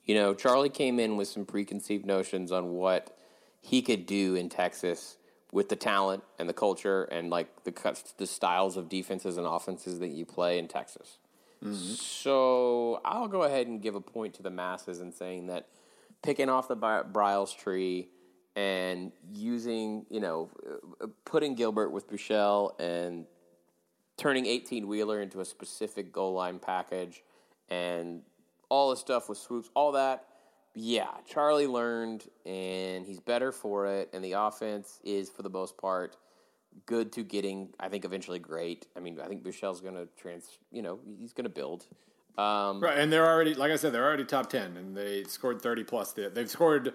[0.06, 3.16] You know, Charlie came in with some preconceived notions on what
[3.62, 5.18] he could do in Texas
[5.52, 10.00] with the talent and the culture and like the the styles of defenses and offenses
[10.00, 11.18] that you play in Texas.
[12.00, 15.68] So I'll go ahead and give a point to the masses in saying that
[16.24, 18.10] picking off the Briles tree
[18.56, 20.50] and using, you know,
[21.02, 23.26] uh, putting Gilbert with Buechele and
[24.18, 27.24] turning 18 Wheeler into a specific goal line package
[27.70, 28.24] and
[28.70, 30.26] all the stuff with swoops, all that.
[30.74, 34.10] Yeah, Charlie learned and he's better for it.
[34.14, 36.16] And the offense is, for the most part,
[36.86, 38.88] good to getting, I think, eventually great.
[38.96, 41.86] I mean, I think Buechele's going to trans, you know, he's going to build.
[42.38, 45.62] Um, Right, and they're already, like I said, they're already top ten, and they scored
[45.62, 46.14] thirty plus.
[46.14, 46.94] They- They've scored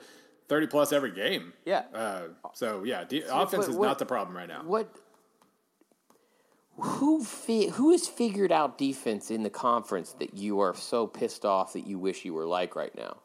[0.49, 1.53] thirty plus every game.
[1.67, 1.83] Yeah.
[1.93, 4.63] Uh, so yeah, de- offense but is what- not the problem right now.
[4.65, 4.89] What?
[6.79, 11.45] Who fi- who has figured out defense in the conference that you are so pissed
[11.45, 13.19] off that you wish you were like right now?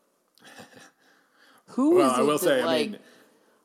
[1.67, 2.99] Who Well, is I it will that, say, I like, mean-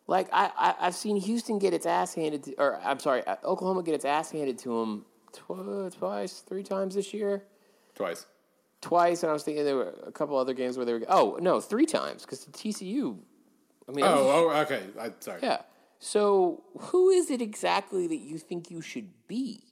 [0.07, 3.37] like I, I I've seen Houston get its ass handed, to, or I'm sorry, uh,
[3.45, 7.43] Oklahoma get its ass handed to them tw- twice, three times this year,
[7.97, 8.27] Twice.
[8.81, 11.03] twice, and I was thinking there were a couple other games where they were.
[11.09, 13.19] Oh no, three times because the TCU.
[13.89, 14.83] I mean, that was- Oh, oh, okay.
[15.01, 15.41] I, sorry.
[15.43, 15.63] yeah.
[15.99, 19.63] So who is it exactly that you think you should be?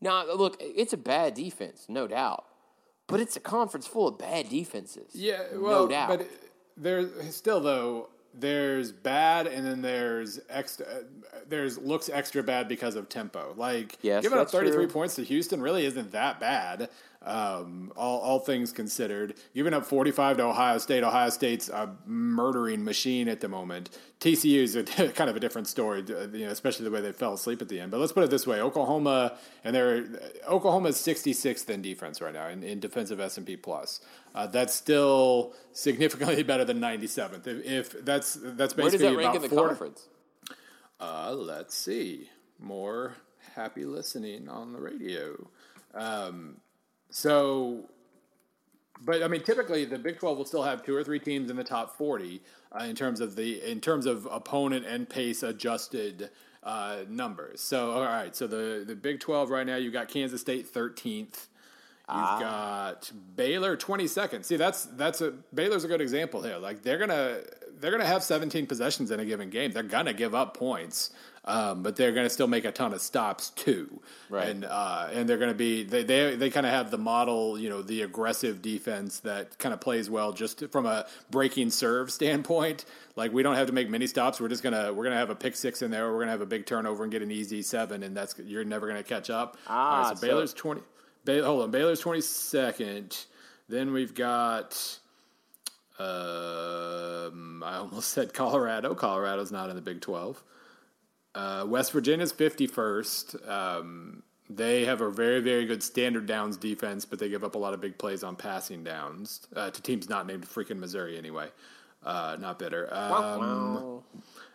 [0.00, 2.44] Now, look, it's a bad defense, no doubt,
[3.08, 5.14] but it's a conference full of bad defenses.
[5.14, 6.08] Yeah, well, no doubt.
[6.10, 6.26] but
[6.80, 10.86] there's still though there's bad, and then there's extra.
[10.86, 13.54] Uh, there's looks extra bad because of tempo.
[13.56, 14.92] Like Yes, giving up 33 true.
[14.92, 16.90] points to Houston really isn't that bad.
[17.22, 21.04] Um, all, all things considered, giving up 45 to Ohio State.
[21.04, 23.90] Ohio State's a murdering machine at the moment.
[24.20, 27.60] TCU's a kind of a different story, you know, especially the way they fell asleep
[27.60, 27.90] at the end.
[27.90, 30.06] But let's put it this way: Oklahoma and they're
[30.48, 34.00] Oklahoma's 66th in defense right now in, in defensive S and P plus.
[34.34, 37.46] Uh, that's still significantly better than 97th.
[37.46, 40.08] If, if that's that's basically Where does that rank in the four- conference?
[41.00, 42.30] uh, let's see.
[42.58, 43.16] More
[43.56, 45.50] happy listening on the radio.
[45.94, 46.56] Um,
[47.10, 47.84] so,
[49.00, 51.56] but I mean, typically the Big Twelve will still have two or three teams in
[51.56, 52.42] the top forty
[52.72, 56.30] uh, in terms of the in terms of opponent and pace adjusted
[56.62, 57.60] uh, numbers.
[57.60, 58.34] So, all right.
[58.34, 61.48] So the the Big Twelve right now, you got Kansas State thirteenth.
[62.12, 64.44] You've got Baylor twenty second.
[64.44, 66.56] See, that's that's a Baylor's a good example here.
[66.58, 67.38] Like they're gonna
[67.78, 69.70] they're gonna have seventeen possessions in a given game.
[69.70, 71.10] They're gonna give up points,
[71.44, 74.00] um, but they're gonna still make a ton of stops too.
[74.28, 74.48] Right.
[74.48, 77.68] And uh, and they're gonna be they they they kind of have the model, you
[77.70, 82.84] know, the aggressive defense that kind of plays well just from a breaking serve standpoint.
[83.16, 84.40] Like we don't have to make many stops.
[84.40, 86.12] We're just gonna we're gonna have a pick six in there.
[86.12, 88.86] We're gonna have a big turnover and get an easy seven, and that's you're never
[88.86, 89.56] gonna catch up.
[89.66, 90.82] Ah, right, so so- Baylor's twenty.
[91.24, 93.16] Bay, hold on, Baylor's twenty second.
[93.68, 94.98] Then we've got.
[95.98, 98.94] Um, I almost said Colorado.
[98.94, 100.42] Colorado's not in the Big Twelve.
[101.34, 103.36] Uh, West Virginia's fifty first.
[103.46, 107.58] Um, They have a very, very good standard downs defense, but they give up a
[107.58, 111.50] lot of big plays on passing downs uh, to teams not named freaking Missouri anyway.
[112.04, 112.92] Uh, not bitter.
[112.92, 114.02] Um,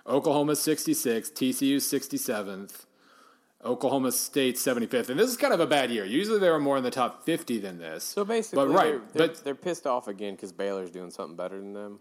[0.06, 2.86] Oklahoma 66, TCU 67th,
[3.64, 5.10] Oklahoma State 75th.
[5.10, 6.04] And this is kind of a bad year.
[6.04, 8.04] Usually they were more in the top 50 than this.
[8.04, 11.38] So basically, but right, they're, they're, but they're pissed off again because Baylor's doing something
[11.38, 12.00] better than them.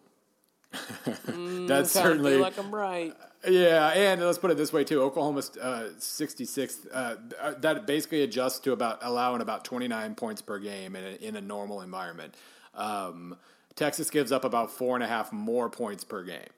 [0.75, 1.07] That's
[1.37, 3.15] Kinda certainly like I'm right.
[3.47, 6.87] Yeah, and let's put it this way too: Oklahoma's uh, 66th.
[6.93, 7.17] Uh,
[7.59, 11.41] that basically adjusts to about allowing about 29 points per game in a, in a
[11.41, 12.35] normal environment.
[12.75, 13.37] Um,
[13.77, 16.49] Texas gives up about four and a half more points per game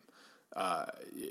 [0.55, 0.87] uh,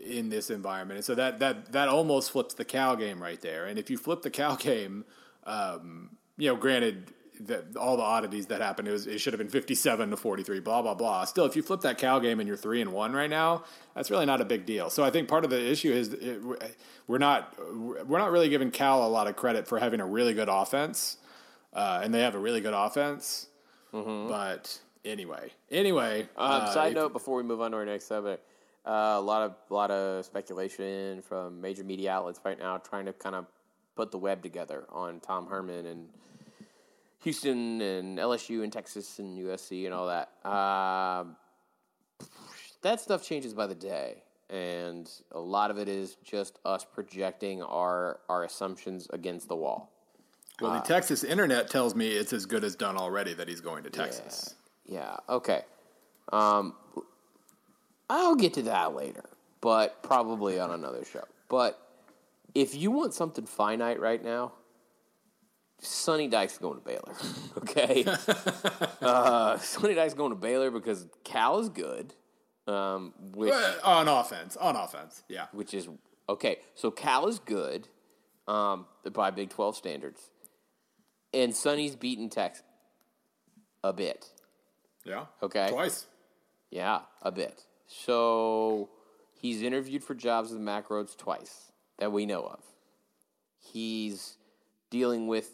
[0.06, 3.66] in this environment, and so that that that almost flips the Cal game right there.
[3.66, 5.06] And if you flip the Cal game,
[5.46, 7.12] um, you know, granted.
[7.42, 10.62] That all the oddities that happened, it, was, it should have been fifty-seven to forty-three.
[10.62, 11.26] Blah blah blah.
[11.26, 14.10] Still, if you flip that Cal game and you're three and one right now, that's
[14.10, 14.90] really not a big deal.
[14.90, 16.42] So I think part of the issue is it,
[17.08, 17.54] we're not
[18.08, 21.18] we're not really giving Cal a lot of credit for having a really good offense,
[21.74, 23.48] uh, and they have a really good offense.
[23.92, 26.22] But anyway, anyway.
[26.38, 28.44] Um, uh, side if- note before we move on to our next subject,
[28.86, 33.14] uh, a lot of lot of speculation from major media outlets right now trying to
[33.14, 33.46] kind of
[33.96, 36.10] put the web together on Tom Herman and
[37.26, 40.30] Houston and LSU and Texas and USC and all that.
[40.50, 41.36] Um
[42.82, 47.64] that stuff changes by the day, and a lot of it is just us projecting
[47.64, 49.92] our our assumptions against the wall.
[50.62, 53.84] well, the Texas internet tells me it's as good as done already that he's going
[53.84, 54.54] to Texas.
[54.86, 55.18] Yeah.
[55.28, 55.64] Okay.
[56.32, 56.76] Um,
[58.08, 59.26] I'll get to that later,
[59.62, 61.24] but probably on another show.
[61.50, 61.80] But
[62.54, 64.54] if you want something finite right now,
[65.80, 67.14] Sonny Dykes going to Baylor.
[67.58, 68.06] Okay.
[69.02, 72.14] uh, Sonny Dykes going to Baylor because Cal is good,
[72.68, 75.48] um, which Uh, on offense, on offense, yeah.
[75.52, 75.88] which is
[76.30, 76.58] okay.
[76.76, 77.88] So Cal is good
[78.48, 80.30] um, by Big Twelve standards,
[81.34, 82.64] and Sonny's beaten Texas
[83.84, 84.30] a bit.
[85.04, 85.26] Yeah.
[85.44, 85.70] Okay.
[85.70, 86.06] Twice.
[86.72, 87.64] Yeah, a bit.
[87.88, 88.90] So
[89.40, 92.62] he's interviewed for jobs with Mack Rhoades twice that we know of.
[93.60, 94.38] He's
[94.90, 95.50] dealing with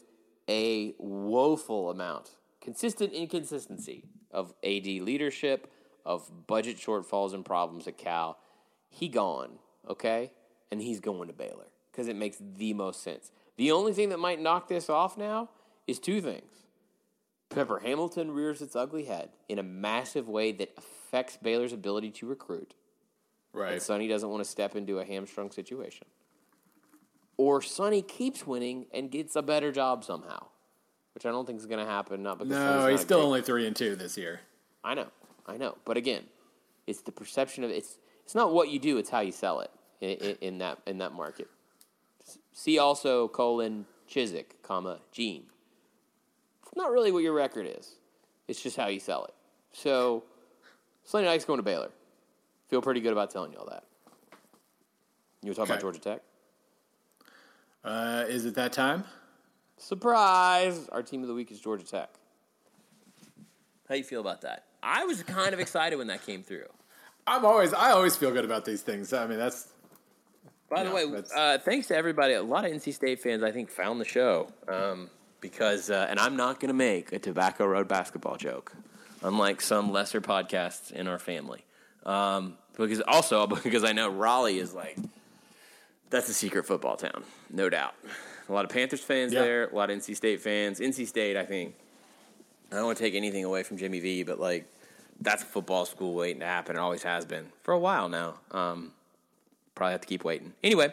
[0.48, 5.70] a woeful amount, consistent inconsistency of AD leadership,
[6.04, 8.38] of budget shortfalls and problems at Cal.
[8.88, 10.32] He gone, okay?
[10.70, 13.30] And he's going to Baylor because it makes the most sense.
[13.56, 15.50] The only thing that might knock this off now
[15.86, 16.52] is two things.
[17.50, 22.26] Pepper Hamilton rears its ugly head in a massive way that affects Baylor's ability to
[22.26, 22.74] recruit.
[23.52, 23.74] Right.
[23.74, 26.06] And Sonny doesn't want to step into a hamstrung situation.
[27.36, 30.46] Or Sonny keeps winning and gets a better job somehow,
[31.14, 32.22] which I don't think is going to happen.
[32.22, 34.40] Not because No, he's still great- only three and two this year.
[34.84, 35.08] I know,
[35.46, 35.76] I know.
[35.84, 36.24] But again,
[36.86, 37.98] it's the perception of it's.
[38.24, 40.98] It's not what you do; it's how you sell it in, in, in that in
[40.98, 41.48] that market.
[42.52, 45.44] See also colon Chizik, comma Gene.
[46.62, 47.96] It's not really what your record is.
[48.48, 49.34] It's just how you sell it.
[49.72, 50.24] So,
[51.04, 51.90] Sonny Dykes going to Baylor.
[52.68, 53.84] Feel pretty good about telling you all that.
[55.42, 56.22] You want to talk about Georgia Tech?
[57.84, 59.04] Uh, is it that time?
[59.76, 60.88] Surprise!
[60.90, 62.10] Our team of the week is Georgia Tech.
[63.88, 64.64] How you feel about that?
[64.82, 66.66] I was kind of excited when that came through.
[67.26, 69.12] I'm always I always feel good about these things.
[69.12, 69.68] I mean, that's
[70.68, 72.34] By the Yeah, way, uh, thanks to everybody.
[72.34, 76.18] A lot of NC State fans, I think, found the show um, because, uh, and
[76.18, 78.72] I'm not going to make a Tobacco Road basketball joke,
[79.22, 81.64] unlike some lesser podcasts in our family.
[82.04, 84.96] Um, because also because I know Raleigh is like
[86.12, 87.94] that's a secret football town, no doubt.
[88.48, 89.42] A lot of Panthers fans Yeah.
[89.42, 90.78] there, a lot of NC State fans.
[90.80, 91.74] NC State, I think.
[92.70, 94.66] I don't want to take anything away from Jimmy V, but like
[95.20, 96.76] that's a football school waiting to happen.
[96.76, 98.40] It always has been for a while now.
[98.50, 98.92] Um,
[99.74, 100.52] probably have to keep waiting.
[100.62, 100.92] Anyway,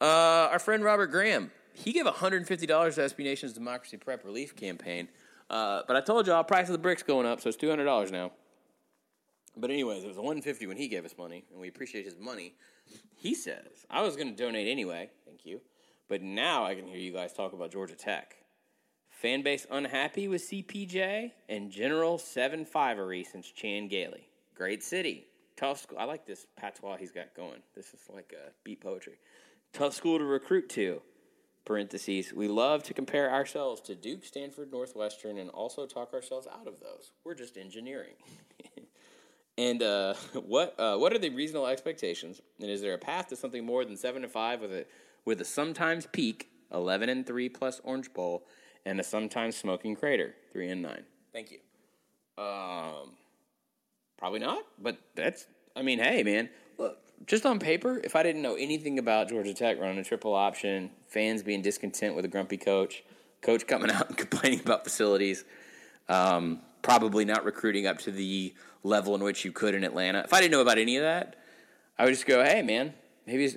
[0.00, 2.46] uh, our friend Robert Graham, he gave $150
[2.94, 5.08] to SB Nation's Democracy Prep Relief Campaign.
[5.50, 8.32] Uh, but I told y'all, price of the bricks going up, so it's $200 now.
[9.56, 12.54] But anyways, it was 150 when he gave us money, and we appreciate his money.
[13.16, 15.60] He says, I was going to donate anyway, thank you.
[16.08, 18.36] But now I can hear you guys talk about Georgia Tech.
[19.08, 24.28] Fan base unhappy with CPJ and general 7 5ery since Chan Gailey.
[24.54, 25.26] Great city.
[25.56, 25.98] Tough school.
[25.98, 27.62] I like this patois he's got going.
[27.74, 29.18] This is like a beat poetry.
[29.72, 31.00] Tough school to recruit to.
[31.64, 32.34] Parentheses.
[32.34, 36.80] We love to compare ourselves to Duke, Stanford, Northwestern, and also talk ourselves out of
[36.80, 37.12] those.
[37.24, 38.16] We're just engineering.
[39.56, 42.40] and uh, what uh, what are the reasonable expectations?
[42.60, 44.86] And is there a path to something more than seven to five with a
[45.24, 48.46] with a sometimes peak eleven and three plus Orange Bowl
[48.84, 51.04] and a sometimes smoking crater three and nine?
[51.32, 51.58] Thank you.
[52.42, 53.12] Um,
[54.18, 55.46] probably not, but that's.
[55.76, 59.54] I mean, hey, man, look, just on paper, if I didn't know anything about Georgia
[59.54, 63.02] Tech running a triple option, fans being discontent with a grumpy coach,
[63.40, 65.44] coach coming out and complaining about facilities,
[66.08, 68.54] um, probably not recruiting up to the
[68.84, 70.20] level in which you could in Atlanta.
[70.20, 71.36] If I didn't know about any of that,
[71.98, 72.94] I would just go, hey, man,
[73.26, 73.56] maybe,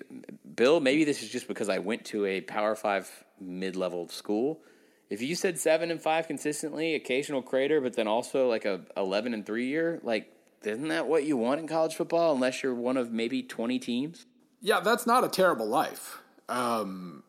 [0.56, 4.62] Bill, maybe this is just because I went to a Power Five mid level school.
[5.10, 9.34] If you said seven and five consistently, occasional crater, but then also like a 11
[9.34, 12.98] and three year, like, isn't that what you want in college football unless you're one
[12.98, 14.26] of maybe 20 teams?
[14.60, 16.22] Yeah, that's not a terrible life.
[16.50, 17.24] Um,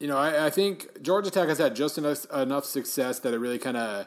[0.00, 3.38] you know, I, I think Georgia Tech has had just enough enough success that it
[3.38, 4.06] really kind of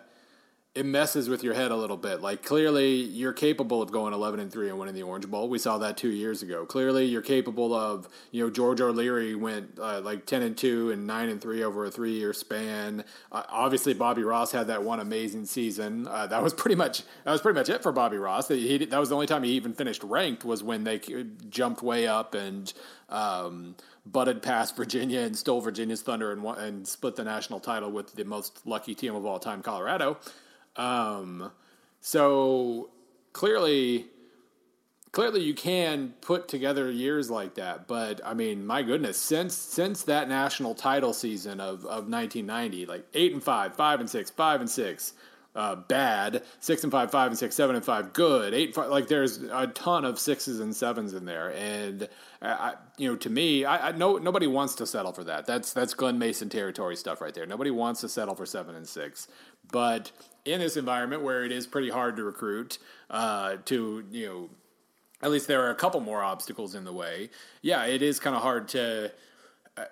[0.74, 2.22] it messes with your head a little bit.
[2.22, 5.50] Like clearly, you're capable of going 11 and three and winning the Orange Bowl.
[5.50, 6.66] We saw that two years ago.
[6.66, 8.08] Clearly, you're capable of.
[8.32, 11.86] You know, George O'Leary went uh, like 10 and two and nine and three over
[11.86, 13.04] a three year span.
[13.34, 16.08] Uh, obviously, Bobby Ross had that one amazing season.
[16.08, 18.48] Uh, that was pretty much that was pretty much it for Bobby Ross.
[18.48, 21.02] That, he, that was the only time he even finished ranked was when they
[21.50, 22.72] jumped way up and.
[23.10, 28.16] Um, butted past Virginia and stole Virginia's thunder and, and split the national title with
[28.16, 30.18] the most lucky team of all time, Colorado.
[30.76, 31.52] Um,
[32.00, 32.90] so
[33.34, 34.08] clearly,
[35.12, 37.88] clearly you can put together years like that.
[37.88, 43.06] But I mean, my goodness, since since that national title season of, of 1990, like
[43.14, 45.14] eight and five, five and six, five and six,
[45.54, 49.08] uh, bad, six and five, five and six, seven and five, good, eight, five, like
[49.08, 52.08] there's a ton of sixes and sevens in there, and
[52.42, 55.46] I, you know, to me, I, I no nobody wants to settle for that.
[55.46, 57.46] That's that's Glen Mason territory stuff right there.
[57.46, 59.28] Nobody wants to settle for seven and six,
[59.72, 60.12] but
[60.46, 62.78] in this environment where it is pretty hard to recruit,
[63.10, 64.50] uh, to you know,
[65.22, 67.30] at least there are a couple more obstacles in the way.
[67.62, 69.12] Yeah, it is kind of hard to.
[69.78, 69.86] Uh,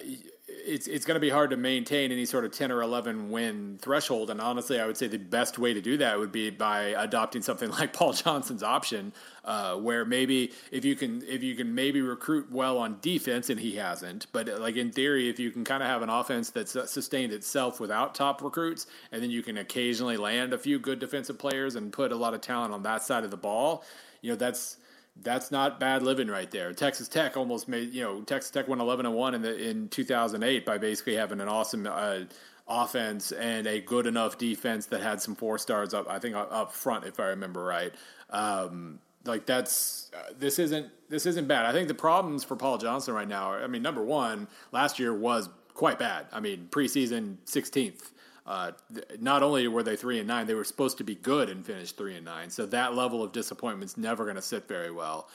[0.65, 3.77] it's it's going to be hard to maintain any sort of ten or eleven win
[3.81, 6.93] threshold, and honestly, I would say the best way to do that would be by
[6.97, 9.13] adopting something like Paul Johnson's option,
[9.45, 13.59] uh, where maybe if you can if you can maybe recruit well on defense, and
[13.59, 16.49] he hasn't, but uh, like in theory, if you can kind of have an offense
[16.49, 20.99] that's sustained itself without top recruits, and then you can occasionally land a few good
[20.99, 23.83] defensive players and put a lot of talent on that side of the ball,
[24.21, 24.77] you know that's
[25.23, 26.73] that's not bad living right there.
[26.73, 29.89] Texas Tech almost made you know Texas Tech went eleven and one in the in
[29.89, 32.19] two thousand eight by basically having an awesome uh,
[32.67, 36.07] offense and a good enough defense that had some four stars up.
[36.09, 37.93] I think up front, if I remember right.
[38.29, 41.65] Um, like that's uh, this isn't this isn't bad.
[41.65, 43.51] I think the problems for Paul Johnson right now.
[43.51, 46.27] Are, I mean, number one, last year was quite bad.
[46.31, 48.11] I mean, preseason sixteenth.
[48.49, 48.71] Uh,
[49.19, 51.95] not only were they three and nine, they were supposed to be good and finished
[51.95, 52.49] three and nine.
[52.49, 55.29] So that level of disappointment's never going to sit very well.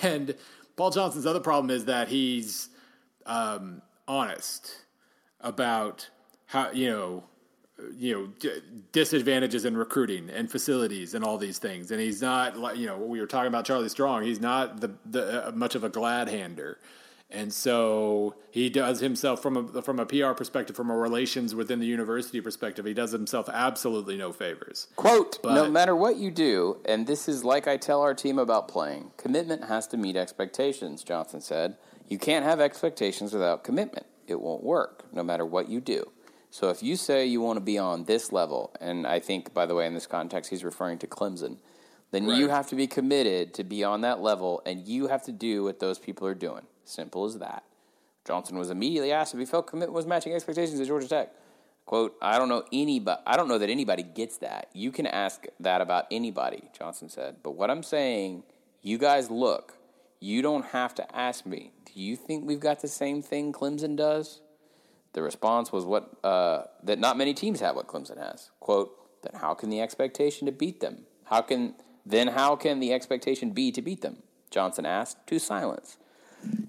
[0.00, 0.34] And
[0.76, 2.68] Paul Johnson's other problem is that he's
[3.26, 4.74] um, honest
[5.40, 6.08] about
[6.46, 7.24] how you know
[7.94, 11.90] you know d- disadvantages in recruiting and facilities and all these things.
[11.90, 14.22] And he's not like you know we were talking about Charlie Strong.
[14.22, 16.78] He's not the, the uh, much of a glad hander.
[17.30, 21.80] And so he does himself from a from a PR perspective, from a relations within
[21.80, 24.86] the university perspective, he does himself absolutely no favors.
[24.94, 28.38] Quote, But- no matter what you do, and this is like I tell our team
[28.38, 31.76] about playing, commitment has to meet expectations, Johnson said.
[32.08, 34.06] You can't have expectations without commitment.
[34.28, 36.12] It won't work, no matter what you do.
[36.50, 39.66] So if you say you want to be on this level, and I think, by
[39.66, 41.56] the way, in this context, he's referring to Clemson,
[42.12, 45.32] then you have to be committed to be on that level, and you have to
[45.32, 46.62] do what those people are doing.
[46.86, 47.64] Simple as that.
[48.24, 51.32] Johnson was immediately asked if he felt commitment was matching expectations at Georgia Tech.
[51.84, 54.68] Quote, I don't know anybody I don't know that anybody gets that.
[54.72, 57.36] You can ask that about anybody, Johnson said.
[57.42, 58.42] But what I'm saying,
[58.82, 59.74] you guys look,
[60.20, 61.72] you don't have to ask me.
[61.84, 64.40] Do you think we've got the same thing Clemson does?
[65.12, 68.50] The response was what uh, that not many teams have what Clemson has.
[68.60, 71.06] Quote, then how can the expectation to beat them?
[71.24, 71.74] How can
[72.04, 74.22] then how can the expectation be to beat them?
[74.50, 75.98] Johnson asked to silence.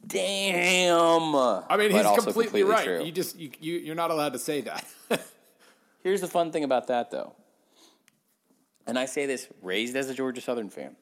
[0.07, 1.35] Damn.
[1.35, 2.83] I mean, he's also completely, right.
[2.83, 3.03] true.
[3.03, 4.85] You just you, you you're not allowed to say that.
[6.03, 7.33] Here's the fun thing about that, though.
[8.85, 10.95] And I say this raised as a Georgia Southern fan.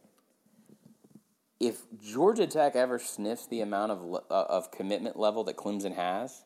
[1.60, 6.44] If Georgia Tech ever sniffs the amount of, uh, of commitment level that Clemson has,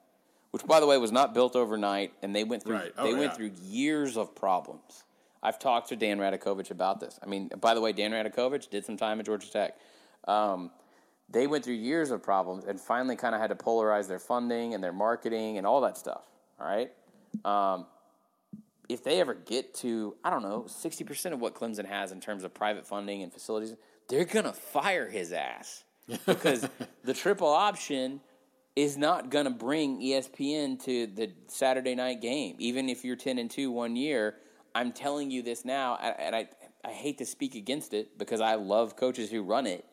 [0.51, 2.93] which by the way was not built overnight, and they went through Right.
[2.97, 5.03] Oh, they went through years of problems.
[5.41, 7.17] I've talked to Dan Radakovich about this.
[7.23, 9.77] I mean, by the way, Dan Radakovich did some time at Georgia Tech.
[10.27, 10.71] Um,
[11.31, 14.73] they went through years of problems and finally kind of had to polarize their funding
[14.73, 16.23] and their marketing and all that stuff.
[16.59, 16.91] All right.
[17.45, 17.85] Um,
[18.87, 22.43] if they ever get to, I don't know, 60% of what Clemson has in terms
[22.43, 23.75] of private funding and facilities,
[24.07, 25.83] they're going to fire his ass
[26.25, 26.67] because
[27.03, 28.19] the triple option
[28.75, 32.55] is not going to bring ESPN to the Saturday night game.
[32.57, 34.37] Even if you're 10 and 2 one year,
[34.73, 36.47] I'm telling you this now, and I,
[36.83, 39.85] I hate to speak against it because I love coaches who run it.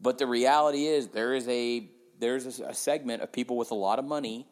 [0.00, 1.88] But the reality is, there is a
[2.18, 4.46] there's a, a segment of people with a lot of money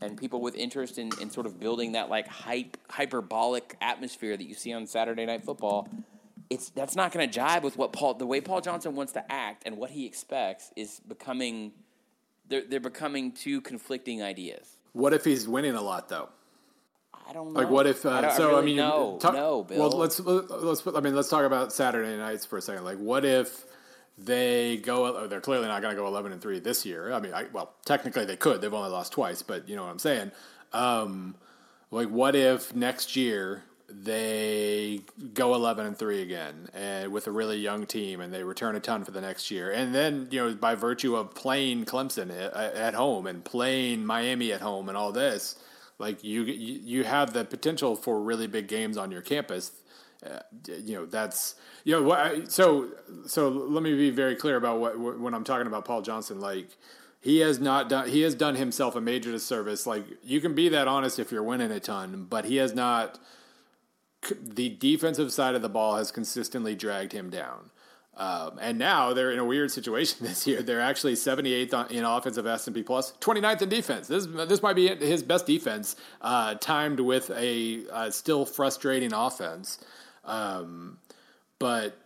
[0.00, 4.44] and people with interest in, in sort of building that like hype hyperbolic atmosphere that
[4.44, 5.88] you see on Saturday Night Football.
[6.50, 9.32] It's that's not going to jibe with what Paul the way Paul Johnson wants to
[9.32, 11.72] act and what he expects is becoming
[12.48, 14.76] they're they're becoming two conflicting ideas.
[14.92, 16.28] What if he's winning a lot though?
[17.26, 17.60] I don't know.
[17.60, 18.04] Like what if?
[18.04, 19.78] Uh, I I so I, really mean, no, no, Bill.
[19.78, 20.86] Well, let's let's.
[20.86, 22.84] I mean, let's talk about Saturday nights for a second.
[22.84, 23.64] Like, what if
[24.18, 25.16] they go?
[25.16, 27.12] oh, They're clearly not going to go eleven and three this year.
[27.12, 28.60] I mean, I, well, technically they could.
[28.60, 30.32] They've only lost twice, but you know what I'm saying.
[30.72, 31.34] Um,
[31.90, 35.00] like, what if next year they
[35.34, 38.80] go 11 and 3 again and with a really young team and they return a
[38.80, 42.54] ton for the next year and then you know by virtue of playing Clemson at,
[42.54, 45.56] at home and playing Miami at home and all this
[45.98, 49.72] like you you have the potential for really big games on your campus
[50.24, 51.54] uh, you know that's
[51.84, 52.88] you know what I, so
[53.26, 56.68] so let me be very clear about what when I'm talking about Paul Johnson like
[57.20, 60.68] he has not done he has done himself a major disservice like you can be
[60.70, 63.18] that honest if you're winning a ton but he has not
[64.30, 67.70] the defensive side of the ball has consistently dragged him down.
[68.14, 70.62] Um, and now they're in a weird situation this year.
[70.62, 74.08] They're actually 78th on- in offensive S&P plus, 29th in defense.
[74.08, 79.78] This this might be his best defense, uh, timed with a uh, still frustrating offense.
[80.24, 80.98] Um,
[81.58, 81.96] but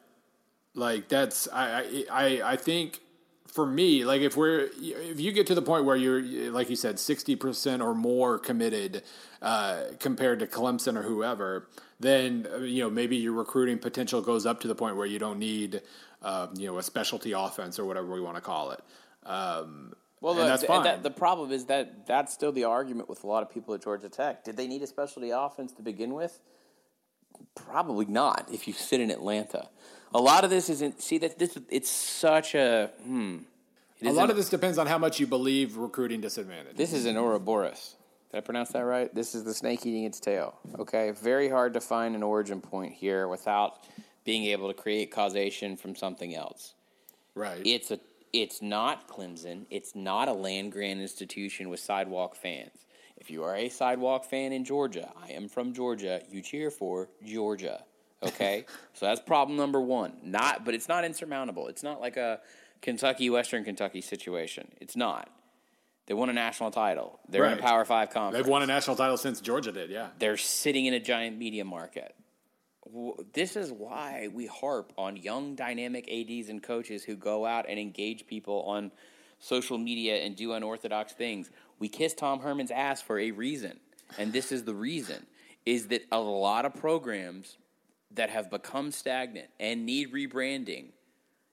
[0.75, 3.01] like that's I, I I think
[3.47, 6.77] for me like if we're if you get to the point where you're like you
[6.77, 9.03] said 60% or more committed
[9.41, 14.61] uh, compared to Clemson or whoever then you know maybe your recruiting potential goes up
[14.61, 15.81] to the point where you don't need
[16.23, 18.81] uh, you know a specialty offense or whatever we want to call it
[19.25, 20.83] um, Well, the, that's fine.
[20.85, 23.83] that- the problem is that that's still the argument with a lot of people at
[23.83, 24.45] Georgia Tech.
[24.45, 26.41] Did they need a specialty offense to begin with?
[27.55, 28.49] Probably not.
[28.53, 29.69] If you sit in Atlanta,
[30.15, 31.03] a lot of this isn't.
[31.03, 33.39] See that this it's such a hmm.
[34.01, 37.07] It a lot of this depends on how much you believe recruiting disadvantage This is
[37.07, 37.97] an Ouroboros.
[38.31, 39.15] Did I pronounce that right?
[39.15, 40.59] This is the snake eating its tail.
[40.79, 43.87] Okay, very hard to find an origin point here without
[44.25, 46.75] being able to create causation from something else.
[47.35, 48.01] right It's a
[48.33, 49.65] it's not Clemson.
[49.71, 52.86] It's not a land grant institution with sidewalk fans.
[53.27, 56.21] If you are a sidewalk fan in Georgia, I am from Georgia.
[56.31, 57.83] You cheer for Georgia.
[58.23, 60.13] Okay, so that's problem number one.
[60.23, 61.67] Not, but it's not insurmountable.
[61.67, 62.39] It's not like a
[62.83, 64.69] Kentucky Western Kentucky situation.
[64.81, 65.29] It's not.
[66.07, 67.19] They won a national title.
[67.29, 68.45] They're in a Power Five conference.
[68.45, 71.65] they've won a national title since Georgia did yeah They're sitting in a giant media
[71.65, 72.15] market.
[73.33, 77.77] This is why we harp on young, dynamic ADs and coaches who go out and
[77.77, 78.93] engage people on
[79.39, 81.51] social media and do unorthodox things.
[81.79, 83.79] We kiss Tom Herman's ass for a reason,
[84.19, 85.27] and this is the reason:
[85.65, 87.59] is that a lot of programs
[88.13, 90.87] that have become stagnant and need rebranding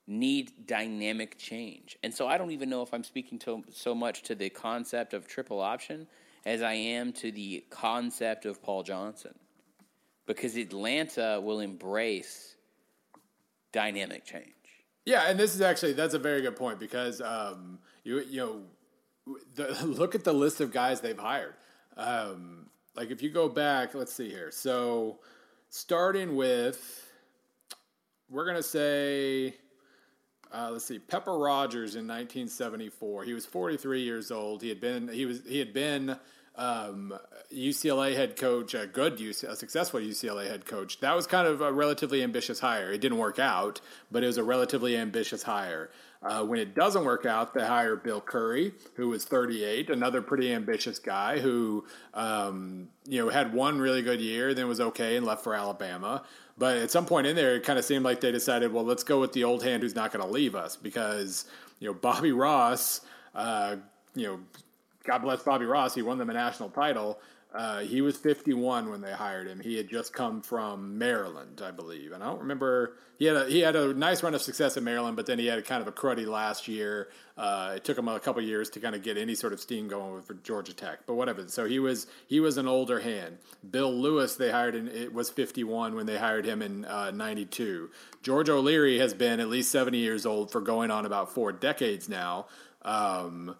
[0.07, 1.97] need dynamic change.
[2.03, 5.13] And so I don't even know if I'm speaking to so much to the concept
[5.13, 6.07] of triple option
[6.45, 9.33] as I am to the concept of Paul Johnson.
[10.25, 12.55] Because Atlanta will embrace
[13.71, 14.53] dynamic change.
[15.05, 18.61] Yeah, and this is actually that's a very good point because um, you you know
[19.55, 21.55] the, look at the list of guys they've hired.
[21.97, 24.51] Um, like if you go back, let's see here.
[24.51, 25.19] So
[25.69, 27.09] starting with,
[28.29, 29.55] we're gonna say,
[30.53, 33.23] uh, let's see, Pepper Rogers in 1974.
[33.23, 34.61] He was 43 years old.
[34.61, 36.17] He had been he was he had been
[36.55, 37.13] um,
[37.51, 40.99] UCLA head coach, a good a successful UCLA head coach.
[40.99, 42.91] That was kind of a relatively ambitious hire.
[42.91, 45.89] It didn't work out, but it was a relatively ambitious hire.
[46.23, 50.53] Uh, when it doesn't work out, they hire Bill Curry, who was 38, another pretty
[50.53, 55.25] ambitious guy who, um, you know, had one really good year, then was okay and
[55.25, 56.23] left for Alabama.
[56.57, 59.03] But at some point in there, it kind of seemed like they decided, well, let's
[59.03, 61.45] go with the old hand who's not going to leave us because,
[61.79, 63.01] you know, Bobby Ross,
[63.35, 63.75] uh,
[64.15, 64.39] you know,
[65.03, 65.93] God bless Bobby Ross.
[65.93, 67.19] He won them a national title.
[67.53, 69.59] Uh, he was 51 when they hired him.
[69.59, 72.95] He had just come from Maryland, I believe, and I don't remember.
[73.19, 75.45] He had a, he had a nice run of success in Maryland, but then he
[75.45, 77.09] had a kind of a cruddy last year.
[77.37, 79.87] Uh, it took him a couple years to kind of get any sort of steam
[79.87, 81.47] going with Georgia Tech, but whatever.
[81.47, 83.37] So he was he was an older hand.
[83.69, 87.91] Bill Lewis they hired in it was 51 when they hired him in uh, 92.
[88.23, 92.09] George O'Leary has been at least 70 years old for going on about four decades
[92.09, 92.47] now.
[92.81, 93.55] Um,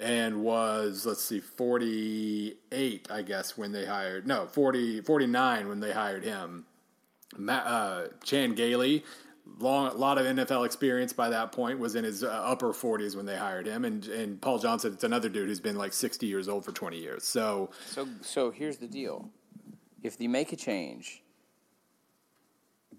[0.00, 5.92] and was let's see 48 i guess when they hired no 40 49 when they
[5.92, 6.64] hired him
[7.48, 9.04] uh, chan gailey
[9.58, 13.16] long a lot of nfl experience by that point was in his uh, upper 40s
[13.16, 16.26] when they hired him and and paul johnson it's another dude who's been like 60
[16.26, 19.30] years old for 20 years so So so here's the deal.
[20.02, 21.24] If they make a change,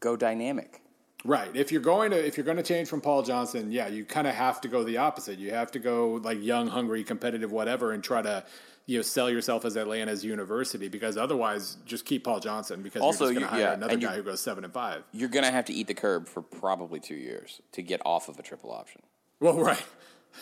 [0.02, 0.82] go dynamic.
[1.26, 1.54] Right.
[1.54, 4.26] If you're going to if you're going to change from Paul Johnson, yeah, you kind
[4.28, 5.38] of have to go the opposite.
[5.38, 8.46] You have to go like young, hungry, competitive, whatever, and try to
[8.86, 13.26] you know sell yourself as Atlanta's university because otherwise, just keep Paul Johnson because Also,
[13.26, 15.04] you're just going to you- hire yeah, another guy who goes seven and five.
[15.12, 18.30] You're going to have to eat the curb for probably two years to get off
[18.30, 19.02] of a triple option.
[19.42, 19.84] Well, right.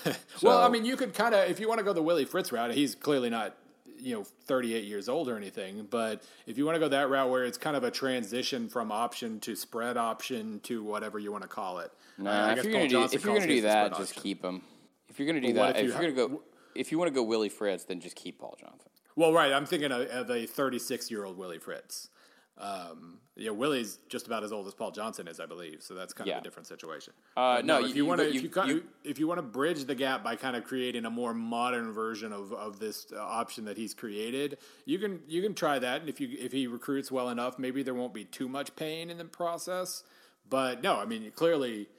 [0.44, 2.52] well, I mean, you could kind of if you want to go the Willie Fritz
[2.52, 2.72] route.
[2.72, 3.56] He's clearly not
[4.00, 7.30] you know 38 years old or anything, but if you want to go that route
[7.30, 11.44] where it's kind of a transition from option to spread option to whatever you want
[11.44, 11.92] to call it.
[12.20, 13.98] Uh, nah, I if guess you're going to do if you're going to do that,
[13.98, 14.24] just option.
[14.24, 14.62] keep him.
[15.10, 16.42] If you're going to do that, if if, you you are going to go,
[16.76, 18.90] if you want to go Willie Fritz, then just keep Paul Johnson.
[19.16, 19.52] Well, right.
[19.52, 22.10] I'm thinking of, of a 36 year old Willie Fritz.
[22.58, 25.84] Um, yeah, Willie's just about as old as Paul Johnson is, I believe.
[25.84, 26.38] So that's kind Yeah.
[26.38, 27.14] of a different situation.
[27.36, 29.94] Uh, But no, if you- you want to, if if you want to bridge the
[29.94, 33.78] gap by kind of creating a more modern version of, of this uh, option that
[33.78, 36.02] he's created, you can you can try that.
[36.02, 39.10] And if you if he recruits well enough, maybe there won't be too much pain
[39.12, 40.04] in the process.
[40.50, 41.94] But no, I mean clearly Cle-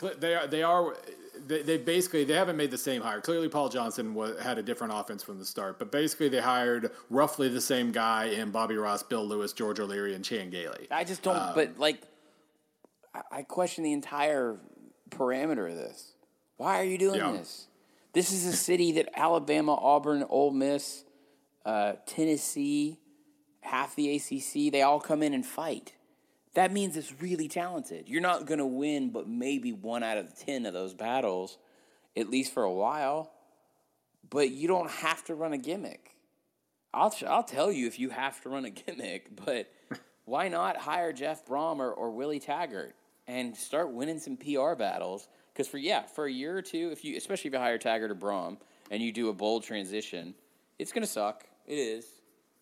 [0.00, 0.46] They are.
[0.46, 0.96] They are.
[1.46, 3.20] They, they basically they haven't made the same hire.
[3.20, 6.90] Clearly, Paul Johnson was, had a different offense from the start, but basically they hired
[7.10, 10.86] roughly the same guy in Bobby Ross, Bill Lewis, George O'Leary, and Chan Gailey.
[10.90, 11.54] I just don't.
[11.54, 12.02] but like,
[13.14, 14.58] I, I question the entire
[15.10, 16.12] parameter of this.
[16.56, 17.32] Why are you doing Yeah.
[17.32, 17.66] this?
[18.12, 21.04] This is a city that Alabama, Auburn, Ole Miss,
[21.66, 22.98] uh, Tennessee,
[23.60, 25.92] half the ACC, they all come in and fight.
[26.56, 28.08] That means it's really talented.
[28.08, 31.58] You're not going to win, but maybe one out of 10 of those battles,
[32.16, 33.30] at least for a while.
[34.30, 36.16] But you don't have to run a gimmick.
[36.94, 39.70] I'll, I'll tell you if you have to run a gimmick, but
[40.24, 42.94] why not hire Jeff Brohm or, or Willie Taggart
[43.26, 45.28] and start winning some PR battles?
[45.52, 48.10] Because for yeah, for a year or two, if you especially if you hire Taggart
[48.10, 48.56] or Brohm
[48.90, 50.34] and you do a bold transition,
[50.78, 51.44] it's gonna suck.
[51.66, 52.06] It is,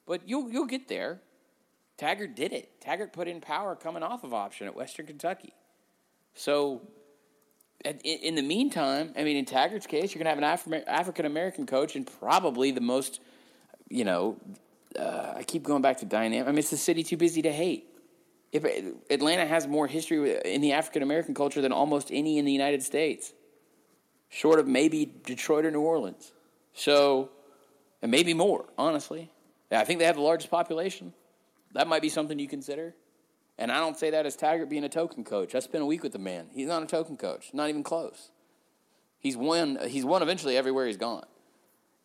[0.05, 1.21] but you'll you'll get there.
[1.97, 2.81] Taggart did it.
[2.81, 5.55] Taggart put in power coming off of option at Western Kentucky.
[6.35, 6.83] So,
[7.85, 11.67] in, the meantime, I mean, in Taggart's case, you're going to have an African American
[11.67, 13.21] coach and probably the most,
[13.89, 14.37] you know,
[14.99, 16.49] uh, I keep going back to dynamic.
[16.49, 17.87] I mean, it's the city too busy to hate.
[18.53, 18.65] If
[19.11, 22.83] Atlanta has more history in the African American culture than almost any in the United
[22.83, 23.33] States,
[24.29, 26.33] short of maybe Detroit or New Orleans.
[26.73, 27.31] So,
[28.01, 29.31] and maybe more, honestly.
[29.71, 31.13] I think they have the largest population.
[31.75, 32.95] That might be something you consider.
[33.59, 35.55] And I don't say that as Taggart being a token coach.
[35.55, 36.47] I spent a week with the man.
[36.53, 38.31] He's not a token coach, not even close.
[39.25, 39.79] He's won.
[39.89, 41.25] He's won eventually everywhere he's gone,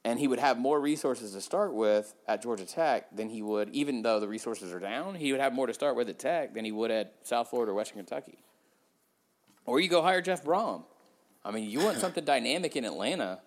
[0.05, 3.69] and he would have more resources to start with at Georgia Tech than he would,
[3.69, 5.15] even though the resources are down.
[5.15, 7.71] He would have more to start with at Tech than he would at South Florida
[7.73, 8.39] or Western Kentucky.
[9.65, 10.85] Or you go hire Jeff Brohm.
[11.43, 13.41] I mean, you want something dynamic in Atlanta?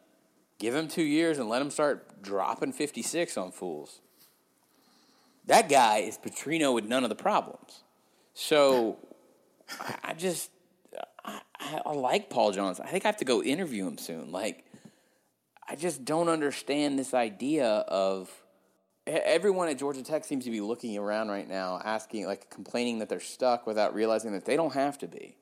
[0.59, 4.02] Give him two years and let him start dropping fifty six on fools.
[5.47, 7.83] That guy is Petrino with none of the problems.
[8.35, 8.99] So
[10.05, 10.51] I- just
[11.25, 11.41] I,
[11.87, 12.85] I like Paul Johnson.
[12.87, 14.33] I think I have to go interview him soon.
[14.33, 14.65] Like
[15.69, 18.31] I just don't understand this idea of
[19.07, 23.09] everyone at Georgia Tech seems to be looking around right now, asking like complaining that
[23.09, 25.37] they're stuck without realizing that they don't have to be.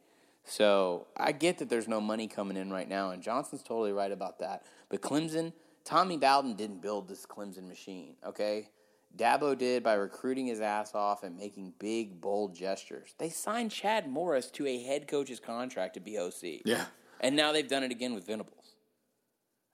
[0.44, 4.10] So I get that there's no money coming in right now, and Johnson's totally right
[4.10, 4.64] about that.
[4.88, 5.52] But Clemson,
[5.84, 8.68] Tommy Bowden didn't build this Clemson machine, okay?
[9.16, 13.14] Dabo did by recruiting his ass off and making big, bold gestures.
[13.18, 16.62] They signed Chad Morris to a head coach's contract to be OC.
[16.64, 16.86] Yeah.
[17.20, 18.76] And now they've done it again with Venables.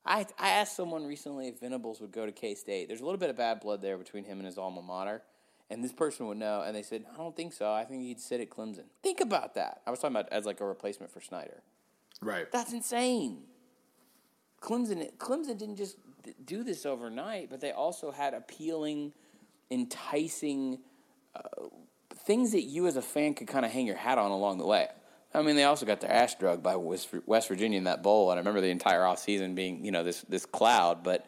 [0.05, 2.89] I, I asked someone recently if Venables would go to K State.
[2.89, 5.23] There's a little bit of bad blood there between him and his alma mater.
[5.69, 6.63] And this person would know.
[6.65, 7.73] And they said, I don't think so.
[7.73, 8.85] I think he'd sit at Clemson.
[9.03, 9.83] Think about that.
[9.87, 11.63] I was talking about as like a replacement for Snyder.
[12.23, 12.51] Right.
[12.53, 13.43] That's insane.
[14.61, 15.97] Clemson, Clemson didn't just
[16.45, 19.13] do this overnight, but they also had appealing,
[19.71, 20.79] enticing
[21.35, 21.41] uh,
[22.25, 24.67] things that you as a fan could kind of hang your hat on along the
[24.67, 24.89] way.
[25.35, 28.31] I mean, they also got their ass drugged by West West Virginia in that bowl,
[28.31, 31.03] and I remember the entire offseason being, you know, this this cloud.
[31.03, 31.27] But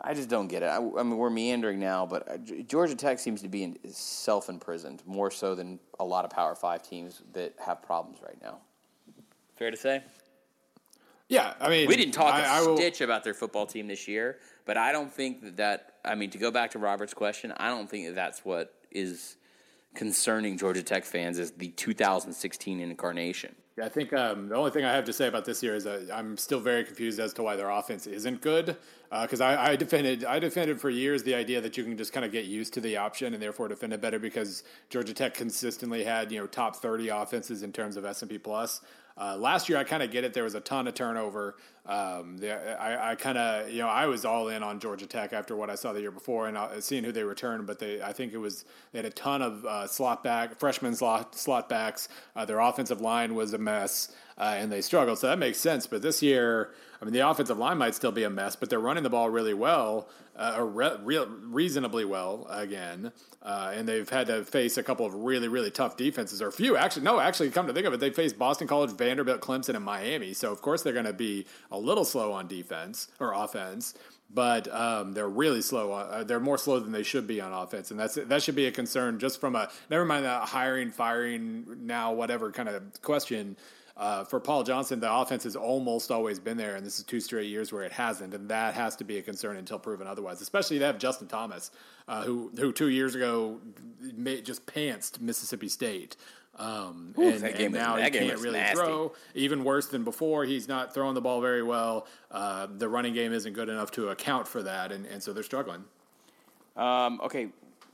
[0.00, 0.66] I just don't get it.
[0.66, 4.48] I, I mean, we're meandering now, but uh, Georgia Tech seems to be in, self
[4.48, 8.58] imprisoned more so than a lot of Power Five teams that have problems right now.
[9.56, 10.02] Fair to say.
[11.28, 11.52] Yeah.
[11.60, 14.08] I mean, We didn't talk I a I will- stitch about their football team this
[14.08, 17.52] year, but I don't think that, that I mean to go back to Robert's question,
[17.56, 19.36] I don't think that that's what is
[19.94, 23.54] concerning Georgia Tech fans is the 2016 incarnation.
[23.76, 25.84] Yeah, I think um, the only thing I have to say about this year is
[25.84, 28.76] that I'm still very confused as to why their offense isn't good.
[29.10, 32.24] Because I, I defended, I defended for years the idea that you can just kind
[32.24, 36.04] of get used to the option and therefore defend it better because Georgia Tech consistently
[36.04, 38.80] had you know top 30 offenses in terms of S and P plus.
[39.20, 40.32] Uh, last year, I kind of get it.
[40.32, 41.56] There was a ton of turnover,
[41.86, 45.32] Um, the, I, I kind of, you know, I was all in on Georgia Tech
[45.32, 47.66] after what I saw the year before and uh, seeing who they returned.
[47.66, 50.94] But they, I think it was they had a ton of uh, slot back freshman
[50.94, 52.08] slot slot backs.
[52.36, 55.18] Uh, their offensive line was a mess, uh, and they struggled.
[55.18, 55.86] So that makes sense.
[55.86, 56.70] But this year,
[57.00, 59.28] I mean, the offensive line might still be a mess, but they're running the ball
[59.28, 63.12] really well, uh, or re- re- reasonably well again.
[63.42, 66.52] Uh, and they've had to face a couple of really, really tough defenses, or a
[66.52, 67.02] few actually.
[67.02, 70.32] No, actually, come to think of it, they faced Boston College, Vanderbilt, Clemson, and Miami.
[70.32, 73.94] So of course they're going to be a little slow on defense or offense,
[74.32, 75.92] but um, they're really slow.
[75.92, 78.66] Uh, they're more slow than they should be on offense, and that's that should be
[78.66, 79.18] a concern.
[79.18, 83.56] Just from a never mind the hiring, firing now, whatever kind of question.
[84.00, 87.20] Uh, for Paul Johnson, the offense has almost always been there, and this is two
[87.20, 90.40] straight years where it hasn't, and that has to be a concern until proven otherwise.
[90.40, 91.70] Especially they have Justin Thomas,
[92.08, 93.60] uh, who who two years ago
[94.00, 96.16] made, just pantsed Mississippi State.
[96.56, 98.76] Um, Ooh, and, that game and was- now that he game can't really nasty.
[98.76, 99.12] throw.
[99.34, 102.06] Even worse than before, he's not throwing the ball very well.
[102.30, 105.42] Uh, the running game isn't good enough to account for that, and, and so they're
[105.42, 105.84] struggling.
[106.74, 107.48] Um, okay,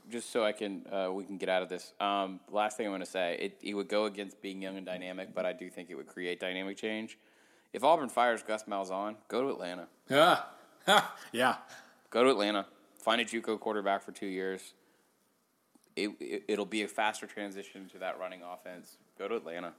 [0.09, 1.93] just so I can uh, we can get out of this.
[1.99, 4.85] Um, last thing I'm going to say, it, it would go against being young and
[4.85, 7.17] dynamic, but I do think it would create dynamic change.
[7.73, 9.87] If Auburn fires Gus Malzahn, go to Atlanta.
[10.09, 10.41] Yeah,
[11.31, 11.57] yeah.
[12.09, 12.65] Go to Atlanta.
[13.03, 14.73] Find a JUCO quarterback for two years.
[15.95, 18.97] It, it it'll be a faster transition to that running offense.
[19.17, 19.73] Go to Atlanta.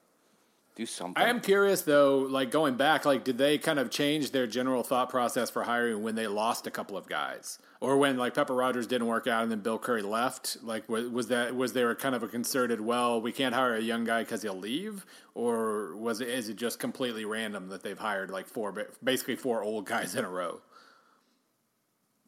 [0.78, 1.20] Do something.
[1.20, 4.84] I am curious though, like going back, like did they kind of change their general
[4.84, 8.54] thought process for hiring when they lost a couple of guys, or when like Pepper
[8.54, 10.56] Rogers didn't work out and then Bill Curry left?
[10.62, 12.80] Like was, was that was there a kind of a concerted?
[12.80, 15.04] Well, we can't hire a young guy because he'll leave,
[15.34, 18.72] or was it is it just completely random that they've hired like four,
[19.02, 20.60] basically four old guys in a row?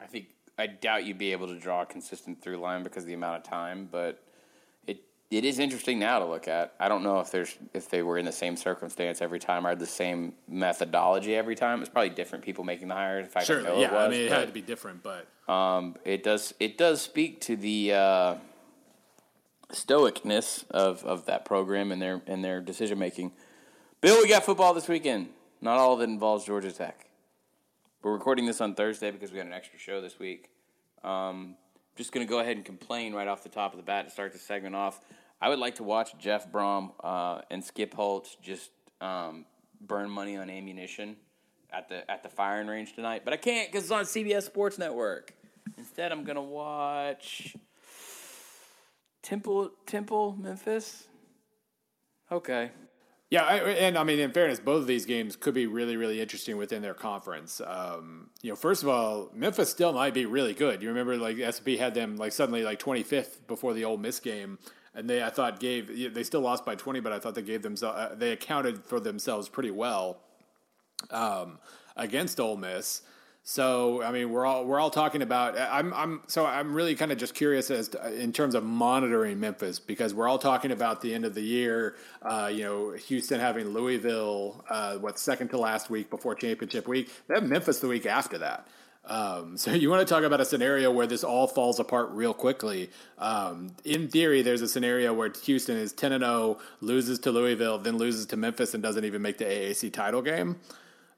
[0.01, 0.27] I think
[0.59, 3.37] I doubt you'd be able to draw a consistent through line because of the amount
[3.37, 4.25] of time, but
[5.31, 6.75] it is interesting now to look at.
[6.81, 9.77] I don't know if there's if they were in the same circumstance every time or
[9.77, 11.81] the same methodology every time.
[11.81, 13.27] It's probably different people making the hires.
[13.27, 13.97] In fact, I Certainly, it yeah.
[13.97, 17.41] I mean, it but, had to be different, but um, it does it does speak
[17.43, 18.35] to the uh,
[19.71, 23.31] stoicness of, of that program and their and their decision making.
[24.01, 25.29] Bill, we got football this weekend.
[25.61, 27.07] Not all of it involves Georgia Tech.
[28.03, 30.49] We're recording this on Thursday because we got an extra show this week.
[31.05, 31.55] Um,
[31.97, 34.11] just going to go ahead and complain right off the top of the bat to
[34.11, 35.01] start the segment off.
[35.41, 38.71] I would like to watch Jeff Brohm uh, and Skip Holtz just
[39.01, 39.47] um,
[39.81, 41.17] burn money on ammunition
[41.73, 44.79] at the at the firing range tonight, but I can't because it's on CBS Sports
[44.79, 45.35] Network.
[45.79, 47.57] Instead, I'm going to watch
[49.23, 51.07] Temple Temple Memphis.
[52.31, 52.71] Okay.
[53.31, 56.21] Yeah, I, and I mean, in fairness, both of these games could be really, really
[56.21, 57.61] interesting within their conference.
[57.65, 60.83] Um, you know, first of all, Memphis still might be really good.
[60.83, 64.59] You remember, like SP had them like suddenly like 25th before the Ole Miss game,
[64.95, 67.63] and they I thought gave they still lost by 20, but I thought they gave
[67.63, 70.19] themselves uh, they accounted for themselves pretty well
[71.11, 71.59] um,
[71.97, 73.03] against Ole Miss.
[73.43, 75.59] So I mean, we're all we're all talking about.
[75.59, 79.41] I'm I'm so I'm really kind of just curious as to, in terms of monitoring
[79.41, 81.97] Memphis because we're all talking about the end of the year.
[82.21, 87.11] Uh, you know, Houston having Louisville, uh, what second to last week before championship week.
[87.29, 88.67] They have Memphis the week after that.
[89.05, 92.35] Um, so you want to talk about a scenario where this all falls apart real
[92.35, 92.91] quickly.
[93.19, 97.79] Um, in theory, there's a scenario where Houston is 10 and 0, loses to Louisville,
[97.79, 100.57] then loses to Memphis, and doesn't even make the AAC title game.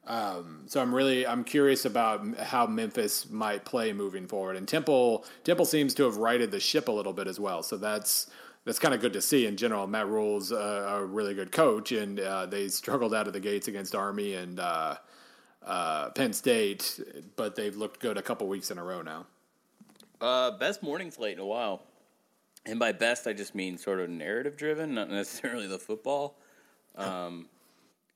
[0.07, 4.57] Um, so I'm really I'm curious about how Memphis might play moving forward.
[4.57, 7.62] And Temple Temple seems to have righted the ship a little bit as well.
[7.62, 8.28] So that's
[8.64, 9.87] that's kind of good to see in general.
[9.87, 13.68] Matt Rhule's uh, a really good coach, and uh, they struggled out of the gates
[13.68, 14.97] against Army and uh,
[15.65, 17.01] uh, Penn State,
[17.37, 19.27] but they've looked good a couple weeks in a row now.
[20.21, 21.83] Uh, best morning slate in a while.
[22.65, 26.39] And by best, I just mean sort of narrative driven, not necessarily the football.
[26.97, 27.49] Um,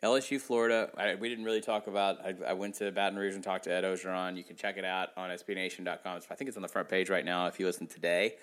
[0.02, 0.90] LSU, Florida.
[0.96, 2.24] I, we didn't really talk about.
[2.24, 4.36] I, I went to Baton Rouge and talked to Ed Orgeron.
[4.36, 6.20] You can check it out on SBNation.com.
[6.30, 8.34] I think it's on the front page right now if you listen today.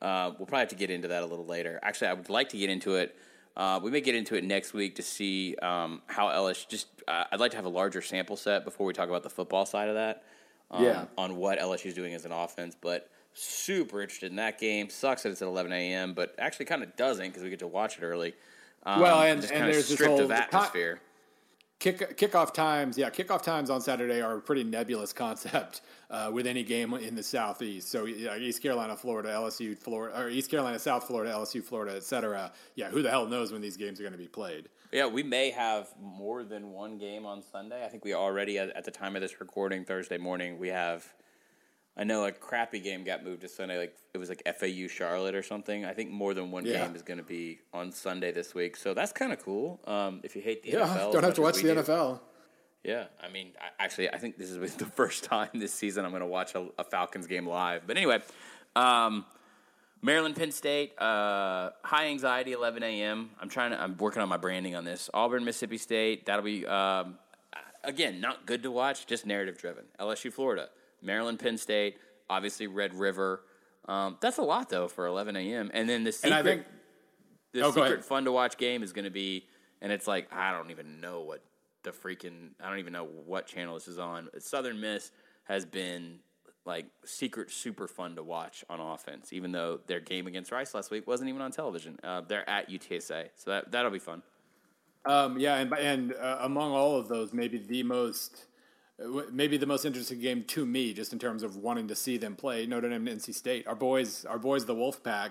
[0.00, 1.78] Uh, we'll probably have to get into that a little later.
[1.82, 3.14] Actually, I would like to get into it.
[3.56, 6.68] Uh, we may get into it next week to see um, how LSU.
[6.68, 9.30] Just uh, I'd like to have a larger sample set before we talk about the
[9.30, 10.24] football side of that.
[10.70, 11.04] Um, Yeah.
[11.18, 14.88] On what LSU is doing as an offense, but super interested in that game.
[14.88, 17.66] Sucks that it's at 11 a.m., but actually kind of doesn't because we get to
[17.66, 18.34] watch it early.
[18.84, 21.00] Um, Well, and- and there's this whole- of atmosphere.
[21.78, 25.80] Kick kickoff times, yeah, kickoff times on Saturday are a pretty nebulous concept
[26.12, 27.88] uh, with any game in the southeast.
[27.90, 32.04] So yeah, East Carolina, Florida, LSU, Florida, or East Carolina, South Florida, LSU, Florida, et
[32.04, 32.52] cetera.
[32.76, 34.68] Yeah, who the hell knows when these games are going to be played?
[34.92, 37.82] Yeah, we may have more than one game on Sunday.
[37.84, 41.04] I think we already, at, at the time of this recording, Thursday morning, we have.
[41.94, 45.34] I know a crappy game got moved to Sunday, like it was like FAU Charlotte
[45.34, 45.84] or something.
[45.84, 46.86] I think more than one Yeah.
[46.86, 49.78] game is going to be on Sunday this week, so that's kind of cool.
[49.86, 51.74] Um, if you hate the Yeah, NFL, don't have to watch the do.
[51.74, 52.20] NFL.
[52.84, 56.10] Yeah, I mean, I, actually, I think this is the first time this season I'm
[56.10, 57.86] going to watch a, a, Falcons game live.
[57.86, 58.20] But anyway,
[58.74, 59.24] um,
[60.02, 63.30] Maryland, Penn State, uh, high anxiety, 11 a.m.
[63.40, 65.08] I'm trying to, I'm working on my branding on this.
[65.14, 67.18] Auburn, Mississippi State, that'll be, um,
[67.84, 69.84] again, not good to watch, just narrative driven.
[70.00, 70.68] LSU, Florida,
[71.00, 73.42] Maryland, Penn State, obviously Red River.
[73.86, 75.70] Um, that's a lot though for 11 a.m.
[75.74, 76.66] And then the secret, and I think,
[77.52, 79.46] the oh, secret fun to watch game is going to be,
[79.80, 81.42] and it's like I don't even know what
[81.82, 84.28] the freaking I don't even know what channel this is on.
[84.38, 85.10] Southern Miss
[85.44, 86.20] has been
[86.64, 90.90] like secret super fun to watch on offense, even though their game against Rice last
[90.90, 91.98] week wasn't even on television.
[92.04, 94.22] Uh, they're at UTSA, so that that'll be fun.
[95.04, 98.46] Um, yeah, and and uh, among all of those, maybe the most
[99.02, 102.16] uh, maybe the most interesting game to me, just in terms of wanting to see
[102.16, 103.66] them play Notre Dame and NC State.
[103.66, 105.30] Our boys, our boys, the Wolfpack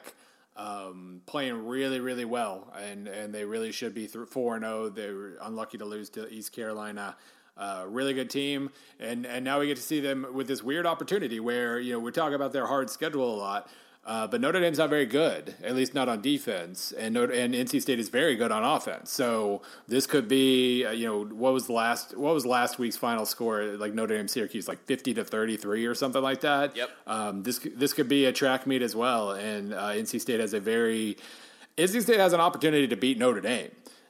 [0.56, 4.84] um, playing really, really well, and and they really should be four and zero.
[4.84, 4.89] Oh.
[4.89, 7.16] They were unlucky to lose to East Carolina.
[7.58, 10.86] Uh, really good team, and and now we get to see them with this weird
[10.86, 13.70] opportunity where you know we're talking about their hard schedule a lot.
[14.04, 17.54] Uh, but Notre Dame's not very good, at least not on defense, and Notre, and
[17.54, 19.12] NC State is very good on offense.
[19.12, 22.97] So this could be, uh, you know, what was the last what was last week's
[22.97, 23.64] final score?
[23.64, 26.76] Like Notre Dame Syracuse, like fifty to thirty three or something like that.
[26.76, 26.89] Yep.
[27.06, 30.56] Um, this this could be a track meet as well, and uh, NC State has
[30.56, 31.18] a very
[31.78, 33.70] NC State has an opportunity to beat Notre Dame.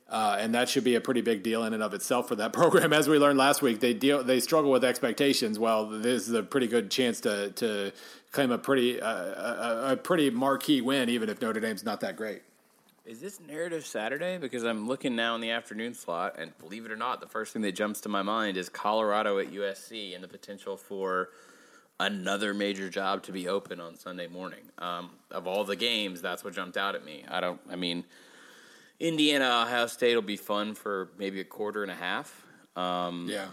[0.09, 2.51] Uh, and that should be a pretty big deal in and of itself for that
[2.53, 2.91] program.
[2.91, 5.57] As we learned last week, they deal they struggle with expectations.
[5.57, 7.93] Well, this is a pretty good chance to to
[8.31, 12.15] claim a pretty uh, a, a, pretty marquee win, even if Notre Dame's not that
[12.15, 12.41] great.
[13.05, 14.37] Is this narrative Saturday?
[14.37, 17.53] Because I'm looking now in the afternoon slot, and believe it or not, the first
[17.53, 21.29] thing that jumps to my mind is Colorado at USC and the potential for
[21.99, 24.63] another major job to be open on Sunday morning.
[24.77, 27.25] Um, of all the games, that's what jumped out at me.
[27.29, 27.59] I don't.
[27.69, 28.05] I mean
[29.01, 32.45] Indiana Ohio State will be fun for maybe a quarter and a half.
[32.75, 33.47] Um, yeah.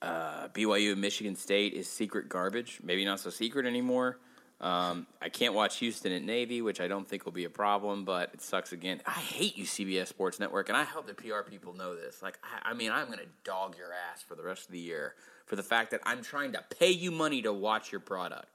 [0.00, 2.80] Uh, BYU and Michigan State is secret garbage.
[2.82, 4.18] Maybe not so secret anymore.
[4.60, 8.04] Um, I can't watch Houston at Navy, which I don't think will be a problem,
[8.04, 9.00] but it sucks again.
[9.06, 12.22] I hate you, CBS Sports Network, and I hope the PR people know this.
[12.22, 14.80] Like, I, I mean, I'm going to dog your ass for the rest of the
[14.80, 15.14] year
[15.46, 18.48] for the fact that I'm trying to pay you money to watch your product.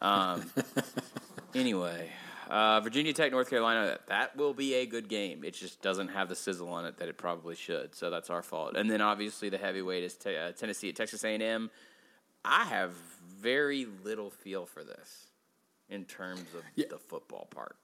[0.00, 0.50] Um,
[1.54, 2.10] anyway,
[2.52, 5.42] uh, Virginia Tech, North Carolina, that will be a good game.
[5.42, 8.42] It just doesn't have the sizzle on it that it probably should, so that's our
[8.42, 8.76] fault.
[8.76, 11.70] And then obviously the heavyweight is uh, Tennessee at Texas A&M.
[12.44, 12.92] I have
[13.40, 15.28] very little feel for this
[15.88, 16.84] in terms of yeah.
[16.90, 17.76] the football part.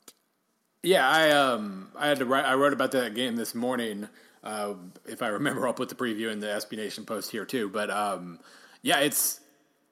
[0.82, 2.44] Yeah, I um I had to write.
[2.44, 4.06] I wrote about that game this morning.
[4.44, 4.74] Uh,
[5.06, 7.68] if I remember, I'll put the preview in the SB Nation post here too.
[7.68, 8.38] But um,
[8.82, 9.40] yeah, it's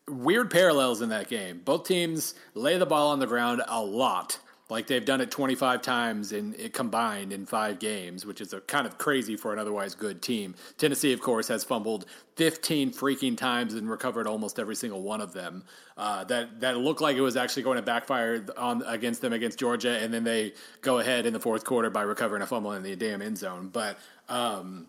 [0.06, 1.62] weird parallels in that game.
[1.64, 4.38] Both teams lay the ball on the ground a lot
[4.68, 8.60] like they've done it 25 times in it combined in five games, which is a
[8.60, 10.54] kind of crazy for an otherwise good team.
[10.76, 12.06] Tennessee, of course, has fumbled
[12.36, 15.64] 15 freaking times and recovered almost every single one of them.
[15.96, 19.58] Uh, that that looked like it was actually going to backfire on against them against
[19.58, 22.82] Georgia, and then they go ahead in the fourth quarter by recovering a fumble in
[22.82, 23.70] the damn end zone.
[23.72, 23.98] But
[24.28, 24.88] um,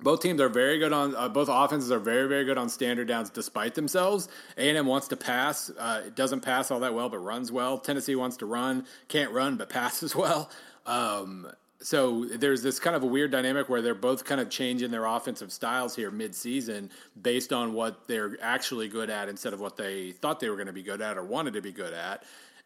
[0.00, 3.08] both teams are very good on uh, both offenses are very very good on standard
[3.08, 4.28] downs despite themselves.
[4.56, 7.78] A&m wants to pass uh, it doesn't pass all that well but runs well.
[7.78, 10.50] Tennessee wants to run can't run but passes well.
[10.86, 11.48] Um,
[11.80, 15.04] so there's this kind of a weird dynamic where they're both kind of changing their
[15.04, 16.90] offensive styles here mid-season
[17.20, 20.68] based on what they're actually good at instead of what they thought they were going
[20.68, 22.22] to be good at or wanted to be good at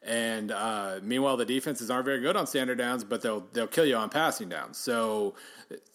[0.07, 3.85] and uh, meanwhile, the defenses aren't very good on standard downs, but they'll they'll kill
[3.85, 4.79] you on passing downs.
[4.79, 5.35] So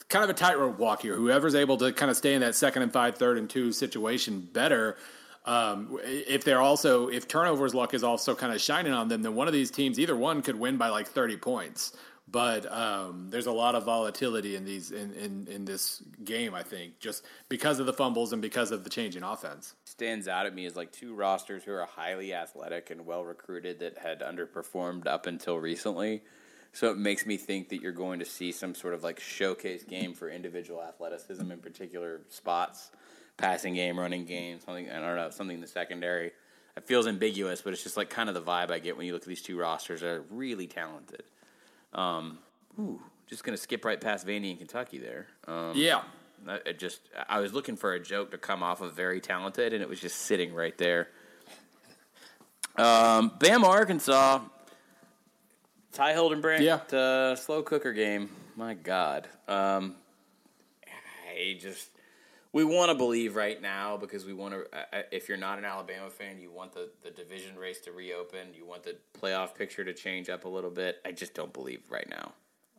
[0.09, 1.15] kind of a tightrope walk here.
[1.15, 4.47] Whoever's able to kind of stay in that second and five, third and two situation
[4.53, 4.97] better.
[5.45, 9.33] Um, if they're also if turnovers luck is also kind of shining on them, then
[9.33, 11.93] one of these teams, either one, could win by like thirty points.
[12.31, 16.53] But um, there's a lot of volatility in these in, in, in this game.
[16.53, 19.75] I think just because of the fumbles and because of the change in offense.
[19.83, 23.79] Stands out at me as like two rosters who are highly athletic and well recruited
[23.79, 26.21] that had underperformed up until recently
[26.73, 29.83] so it makes me think that you're going to see some sort of like showcase
[29.83, 32.91] game for individual athleticism in particular spots,
[33.37, 36.31] passing game, running game, something I don't know, something in the secondary.
[36.77, 39.11] It feels ambiguous, but it's just like kind of the vibe I get when you
[39.13, 39.99] look at these two rosters.
[39.99, 41.23] They're really talented.
[41.93, 42.39] Um,
[42.79, 45.27] ooh, just gonna skip right past Vandy and Kentucky there.
[45.47, 46.03] Um, yeah,
[46.65, 49.81] it just I was looking for a joke to come off of very talented, and
[49.81, 51.09] it was just sitting right there.
[52.77, 54.39] Um, Bama, Arkansas.
[55.93, 56.97] Ty Hildenbrand, yeah.
[56.97, 58.29] uh, slow cooker game.
[58.55, 59.27] My God.
[59.47, 59.95] Um,
[61.29, 61.89] I just
[62.53, 64.77] we want to believe right now because we want to.
[64.77, 68.53] Uh, if you're not an Alabama fan, you want the, the division race to reopen.
[68.53, 70.97] You want the playoff picture to change up a little bit.
[71.05, 72.33] I just don't believe right now.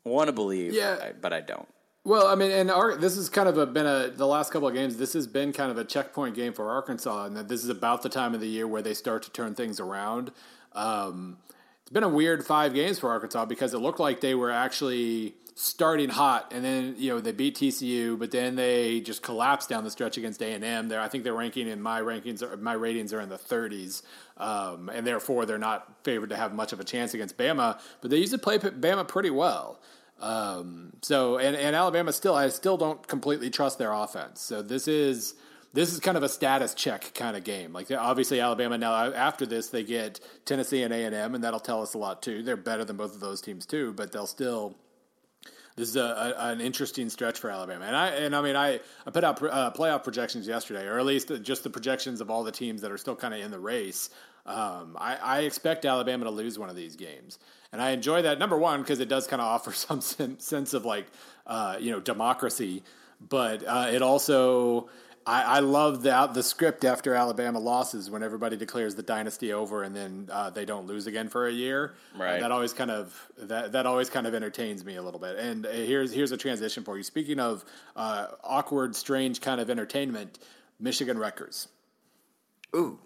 [0.04, 1.12] I want to believe, yeah.
[1.20, 1.68] but I don't.
[2.04, 4.66] Well, I mean, and our, this has kind of a, been a the last couple
[4.66, 4.96] of games.
[4.96, 8.02] This has been kind of a checkpoint game for Arkansas, and that this is about
[8.02, 10.32] the time of the year where they start to turn things around.
[10.72, 11.38] Um,
[11.82, 15.34] it's been a weird five games for Arkansas because it looked like they were actually
[15.54, 19.84] starting hot, and then you know they beat TCU, but then they just collapsed down
[19.84, 20.88] the stretch against A and M.
[20.88, 24.02] There, I think their ranking in my rankings, are, my ratings are in the 30s,
[24.38, 27.80] um, and therefore they're not favored to have much of a chance against Bama.
[28.00, 29.80] But they used to play Bama pretty well.
[30.20, 34.40] Um, so and, and Alabama still, I still don't completely trust their offense.
[34.40, 35.34] So this is
[35.74, 37.72] this is kind of a status check kind of game.
[37.72, 41.60] Like obviously Alabama now after this they get Tennessee and A and M, and that'll
[41.60, 42.42] tell us a lot too.
[42.42, 44.76] They're better than both of those teams too, but they'll still.
[45.82, 48.78] This is a, a, an interesting stretch for Alabama, and I and I mean I,
[49.04, 52.44] I put out uh, playoff projections yesterday, or at least just the projections of all
[52.44, 54.08] the teams that are still kind of in the race.
[54.46, 57.38] Um, I, I expect Alabama to lose one of these games
[57.72, 58.38] and I enjoy that.
[58.38, 61.06] Number one, because it does kind of offer some sense of like
[61.48, 62.84] uh, you know democracy,
[63.28, 64.88] but uh, it also
[65.24, 69.84] I, I love the the script after Alabama losses when everybody declares the dynasty over
[69.84, 71.94] and then uh, they don't lose again for a year.
[72.18, 72.40] Right.
[72.40, 75.36] that always kind of that that always kind of entertains me a little bit.
[75.38, 77.02] And uh, here's here's a transition for you.
[77.04, 77.64] Speaking of
[77.94, 80.40] uh, awkward, strange kind of entertainment,
[80.80, 81.68] Michigan Rutgers.
[82.74, 82.98] Ooh.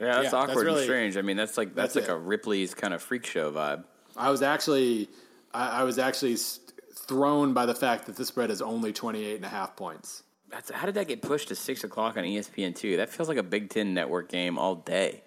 [0.00, 1.16] Yeah, that's Yeah, awkward that's really- and strange.
[1.16, 2.18] I mean, that's like that's, that's like it.
[2.18, 3.84] a Ripley's kind of freak show vibe.
[4.16, 5.08] I was actually
[5.54, 6.60] I, I was actually s-
[6.94, 10.22] thrown by the fact that the spread is only 28 and a half points.
[10.50, 12.98] That's how did that get pushed to six o'clock on ESPN two?
[12.98, 15.22] That feels like a Big Ten network game all day.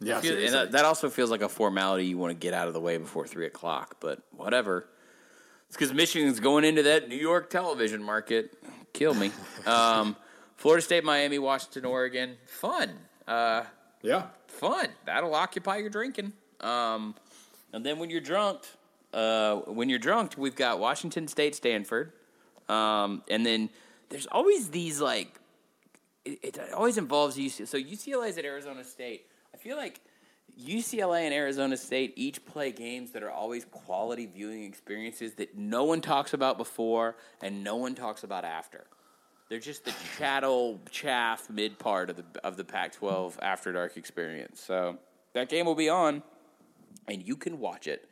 [0.00, 2.68] Yeah, Feel- and that, that also feels like a formality you want to get out
[2.68, 3.96] of the way before three o'clock.
[4.00, 4.88] But whatever.
[5.68, 8.52] It's because Michigan's going into that New York television market.
[8.92, 9.30] Kill me.
[9.66, 10.16] um,
[10.56, 12.36] Florida State, Miami, Washington, Oregon.
[12.46, 12.90] Fun.
[13.26, 13.64] Uh,
[14.02, 14.26] yeah.
[14.46, 14.88] fun.
[15.06, 16.32] That'll occupy your drinking.
[16.60, 17.14] Um,
[17.72, 18.60] and then when you're drunk,
[19.12, 22.12] uh, when you're drunk, we've got Washington State, Stanford,
[22.68, 23.70] um, and then
[24.12, 25.40] there's always these like
[26.24, 27.66] it, it always involves UCLA.
[27.66, 29.26] So UCLA is at Arizona State.
[29.52, 30.00] I feel like
[30.60, 35.84] UCLA and Arizona State each play games that are always quality viewing experiences that no
[35.84, 38.84] one talks about before and no one talks about after.
[39.48, 44.60] They're just the chattel chaff mid part of the of the Pac-12 after dark experience.
[44.60, 44.98] So
[45.32, 46.22] that game will be on,
[47.08, 48.08] and you can watch it.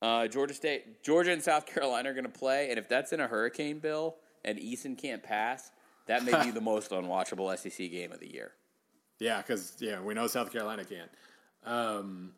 [0.00, 3.20] Uh, Georgia State, Georgia, and South Carolina are going to play, and if that's in
[3.20, 5.70] a hurricane bill and Eason can't pass,
[6.06, 8.52] that may be the most unwatchable SEC game of the year.
[9.18, 11.10] Yeah, because yeah, we know South Carolina can't.
[11.64, 12.32] Um,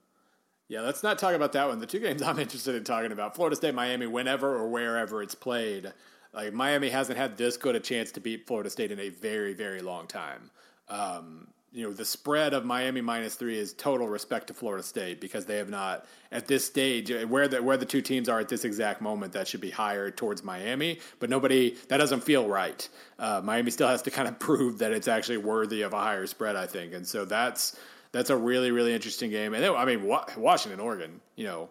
[0.68, 1.78] yeah, let's not talk about that one.
[1.78, 5.34] The two games I'm interested in talking about: Florida State, Miami, whenever or wherever it's
[5.34, 5.92] played.
[6.32, 9.54] Like Miami hasn't had this good a chance to beat Florida State in a very,
[9.54, 10.50] very long time.
[10.88, 15.20] Um, you know, the spread of Miami minus three is total respect to Florida State
[15.20, 18.48] because they have not at this stage where the where the two teams are at
[18.48, 19.32] this exact moment.
[19.32, 22.88] That should be higher towards Miami, but nobody that doesn't feel right.
[23.18, 26.28] Uh, Miami still has to kind of prove that it's actually worthy of a higher
[26.28, 27.76] spread, I think, and so that's
[28.12, 29.52] that's a really really interesting game.
[29.52, 30.06] And then, I mean,
[30.36, 31.70] Washington, Oregon, you know,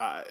[0.00, 0.22] uh,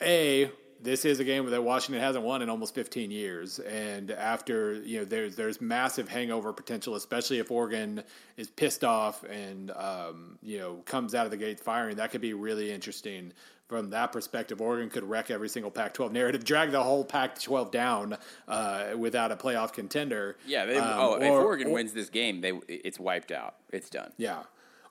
[0.00, 0.48] a
[0.82, 4.98] this is a game that Washington hasn't won in almost 15 years, and after you
[5.00, 8.02] know there's there's massive hangover potential, especially if Oregon
[8.36, 11.96] is pissed off and um, you know comes out of the gate firing.
[11.96, 13.32] That could be really interesting
[13.68, 14.60] from that perspective.
[14.60, 18.16] Oregon could wreck every single Pac-12 narrative, drag the whole Pac-12 down
[18.48, 20.36] uh, without a playoff contender.
[20.44, 20.66] Yeah.
[20.66, 23.54] They, Um, oh, if Oregon or- wins this game, they it's wiped out.
[23.72, 24.10] It's done.
[24.16, 24.42] yeah.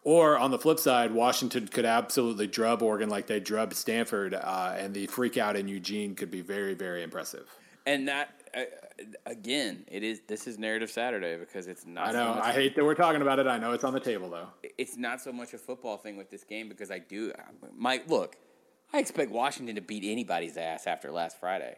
[0.10, 4.74] Or on the flip side, Washington could absolutely drub Oregon like they drubbed Stanford, uh,
[4.76, 7.48] and the freak out in Eugene could be very, very impressive.
[7.86, 8.62] And that uh,
[9.28, 10.22] again, it is.
[10.28, 12.08] This is narrative Saturday because it's not.
[12.08, 12.34] I know.
[12.34, 13.46] much- I hate that we're talking about it.
[13.46, 14.48] I know it's on the table though.
[14.80, 17.32] it's not so much a football thing with this game because I do.
[17.78, 18.36] Mike, look,
[18.92, 21.76] I expect Washington to beat anybody's ass after last Friday.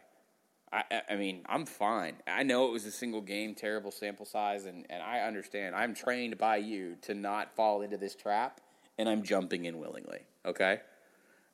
[0.72, 2.14] I, I- mean, I'm fine.
[2.26, 5.74] I know it was a single game, terrible sample size, and, and I understand.
[5.76, 8.60] I'm trained by you to not fall into this trap,
[8.98, 10.20] and I'm jumping in willingly.
[10.46, 10.80] Okay,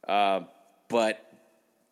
[0.07, 0.43] uh,
[0.89, 1.25] but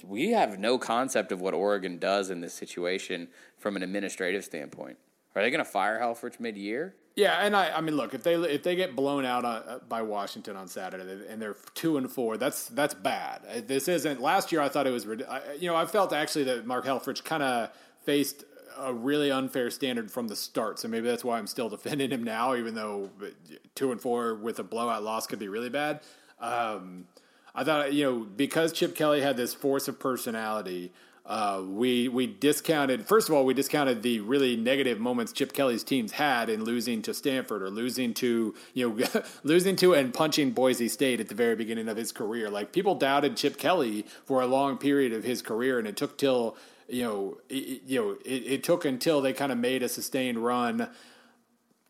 [0.05, 4.97] we have no concept of what Oregon does in this situation from an administrative standpoint.
[5.35, 6.95] Are they going to fire Helfrich mid-year?
[7.17, 10.03] Yeah, and I, I mean, look, if they if they get blown out uh, by
[10.03, 13.41] Washington on Saturday and they're two and four, that's that's bad.
[13.49, 14.21] Uh, This isn't.
[14.21, 17.43] Last year, I thought it was, you know, I felt actually that Mark Helfrich kind
[17.43, 17.71] of
[18.05, 18.45] faced
[18.79, 20.79] a really unfair standard from the start.
[20.79, 23.09] So maybe that's why I'm still defending him now, even though
[23.75, 26.01] two and four with a blowout loss could be really bad.
[26.39, 27.07] Um,
[27.55, 30.93] I thought you know because Chip Kelly had this force of personality.
[31.27, 35.83] Uh, we we discounted first of all we discounted the really negative moments Chip Kelly's
[35.83, 40.53] teams had in losing to Stanford or losing to you know losing to and punching
[40.53, 42.49] Boise State at the very beginning of his career.
[42.49, 46.17] Like people doubted Chip Kelly for a long period of his career, and it took
[46.17, 46.57] till
[46.89, 50.39] you know it, you know it, it took until they kind of made a sustained
[50.39, 50.89] run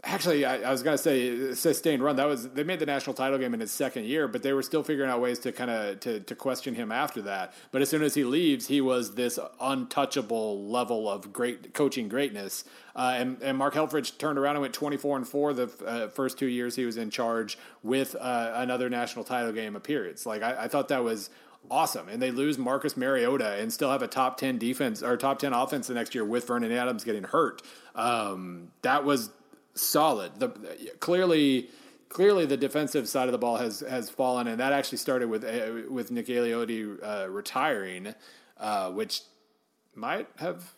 [0.08, 2.14] Actually, I, I was going to say sustained run.
[2.14, 4.62] That was they made the national title game in his second year, but they were
[4.62, 7.52] still figuring out ways to kind of to, to question him after that.
[7.72, 12.62] But as soon as he leaves, he was this untouchable level of great coaching greatness.
[12.94, 16.06] Uh, and, and Mark Helfrich turned around and went twenty four and four the uh,
[16.06, 20.24] first two years he was in charge with uh, another national title game appearance.
[20.24, 21.30] Like I, I thought that was
[21.68, 22.08] awesome.
[22.08, 25.52] And they lose Marcus Mariota and still have a top 10 defense or top 10
[25.52, 27.60] offense the next year with Vernon Adams getting hurt.
[27.96, 29.30] Um, that was
[29.76, 30.38] solid.
[30.38, 30.48] The,
[31.00, 31.68] clearly,
[32.08, 35.44] clearly the defensive side of the ball has has fallen, and that actually started with
[35.44, 38.14] uh, with Nick Aliotti uh, retiring,
[38.58, 39.22] uh, which
[39.94, 40.72] might have.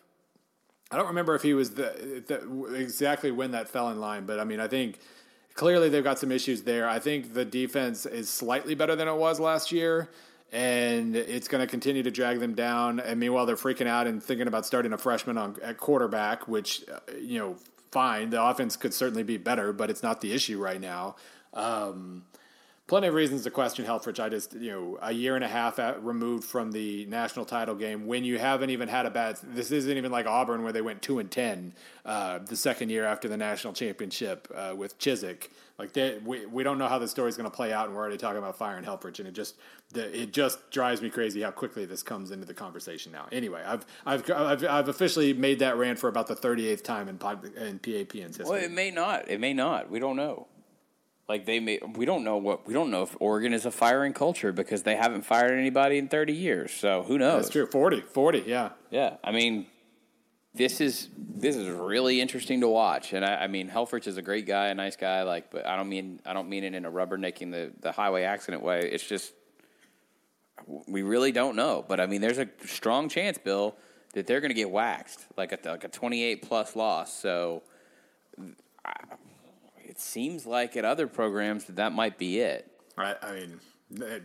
[0.90, 4.40] I don't remember if he was the, the, exactly when that fell in line, but
[4.40, 4.98] I mean, I think
[5.52, 6.88] clearly they've got some issues there.
[6.88, 10.08] I think the defense is slightly better than it was last year
[10.52, 13.00] and it's going to continue to drag them down.
[13.00, 16.84] And meanwhile, they're freaking out and thinking about starting a freshman on at quarterback, which
[16.88, 17.56] uh, you know
[17.90, 18.30] fine.
[18.30, 21.16] The offense could certainly be better, but it's not the issue right now.
[21.54, 22.24] Um,
[22.88, 24.18] plenty of reasons to question Helfrich.
[24.18, 27.76] I just, you know, a year and a half at, removed from the national title
[27.76, 29.38] game when you haven't even had a bad.
[29.42, 31.74] This isn't even like Auburn where they went two and ten
[32.04, 35.48] uh, the second year after the national championship uh, with Chizik.
[35.78, 38.00] Like they, we we don't know how the story's going to play out, and we're
[38.00, 39.54] already talking about firing Helfrich, and it just
[39.92, 43.26] the, it just drives me crazy how quickly this comes into the conversation now.
[43.30, 47.08] Anyway, I've I've I've, I've officially made that rant for about the thirty eighth time
[47.08, 48.44] in pod, in PAPN's history.
[48.46, 49.28] Well, it may not.
[49.28, 49.88] It may not.
[49.88, 50.48] We don't know.
[51.28, 54.14] Like they may, we don't know what we don't know if Oregon is a firing
[54.14, 56.72] culture because they haven't fired anybody in thirty years.
[56.72, 57.42] So who knows?
[57.42, 57.66] That's true.
[57.66, 59.18] 40, 40, yeah, yeah.
[59.22, 59.66] I mean,
[60.54, 63.12] this is this is really interesting to watch.
[63.12, 65.22] And I, I mean, Helfrich is a great guy, a nice guy.
[65.22, 68.22] Like, but I don't mean I don't mean it in a rubbernecking the the highway
[68.22, 68.88] accident way.
[68.90, 69.34] It's just
[70.86, 71.84] we really don't know.
[71.86, 73.76] But I mean, there's a strong chance, Bill,
[74.14, 77.12] that they're going to get waxed like a like a 28 plus loss.
[77.12, 77.64] So.
[78.84, 78.94] I,
[79.98, 82.70] it seems like at other programs that that might be it.
[82.96, 83.16] Right.
[83.20, 83.60] I mean,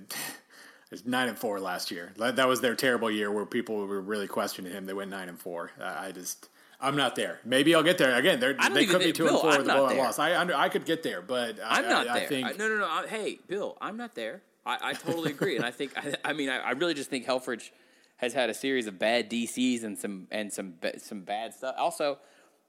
[0.91, 2.13] it's nine and four last year.
[2.17, 4.85] That was their terrible year where people were really questioning him.
[4.85, 5.71] They went nine and four.
[5.81, 6.49] I just.
[6.79, 7.39] I'm not there.
[7.45, 8.41] Maybe I'll get there again.
[8.41, 10.19] They could be two Bill, and four I'm with a blowout loss.
[10.19, 12.23] I I could get there, but I'm I, not I, there.
[12.23, 13.07] I think, no, no, no.
[13.07, 14.41] hey, Bill, I'm not there.
[14.65, 15.93] I, totally agree, and I think
[16.25, 17.71] I, mean I, really just think Helfrich
[18.17, 21.75] has had a series of bad DCs and some and some some bad stuff.
[21.77, 22.19] Also,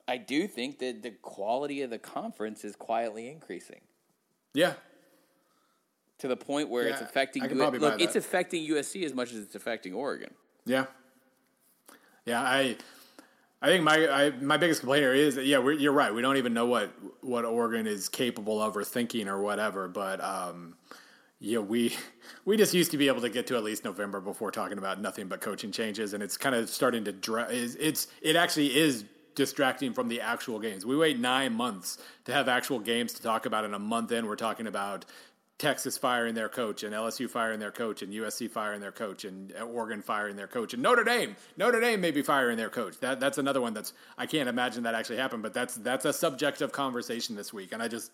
[0.06, 3.80] I do think that the quality of the conference is quietly increasing.
[4.52, 4.74] Yeah.
[6.18, 9.54] To the point where yeah, it's affecting look, it's affecting USC as much as it's
[9.54, 10.32] affecting Oregon.
[10.64, 10.86] Yeah.
[12.24, 12.76] Yeah, I
[13.60, 16.14] I think my I, my biggest complaint is that yeah, you're right.
[16.14, 16.92] We don't even know what
[17.22, 20.76] what Oregon is capable of or thinking or whatever, but um,
[21.40, 21.96] yeah, we
[22.44, 25.00] we just used to be able to get to at least November before talking about
[25.00, 28.76] nothing but coaching changes, and it's kind of starting to dra- it's, it's it actually
[28.76, 29.04] is
[29.34, 30.86] distracting from the actual games.
[30.86, 33.64] We wait nine months to have actual games to talk about.
[33.64, 35.04] In a month in, we're talking about
[35.58, 39.52] Texas firing their coach and LSU firing their coach and USC firing their coach and
[39.52, 42.98] Oregon firing their coach and Notre Dame Notre Dame may be firing their coach.
[42.98, 46.12] That that's another one that's I can't imagine that actually happened, but that's that's a
[46.12, 47.72] subject of conversation this week.
[47.72, 48.10] And I just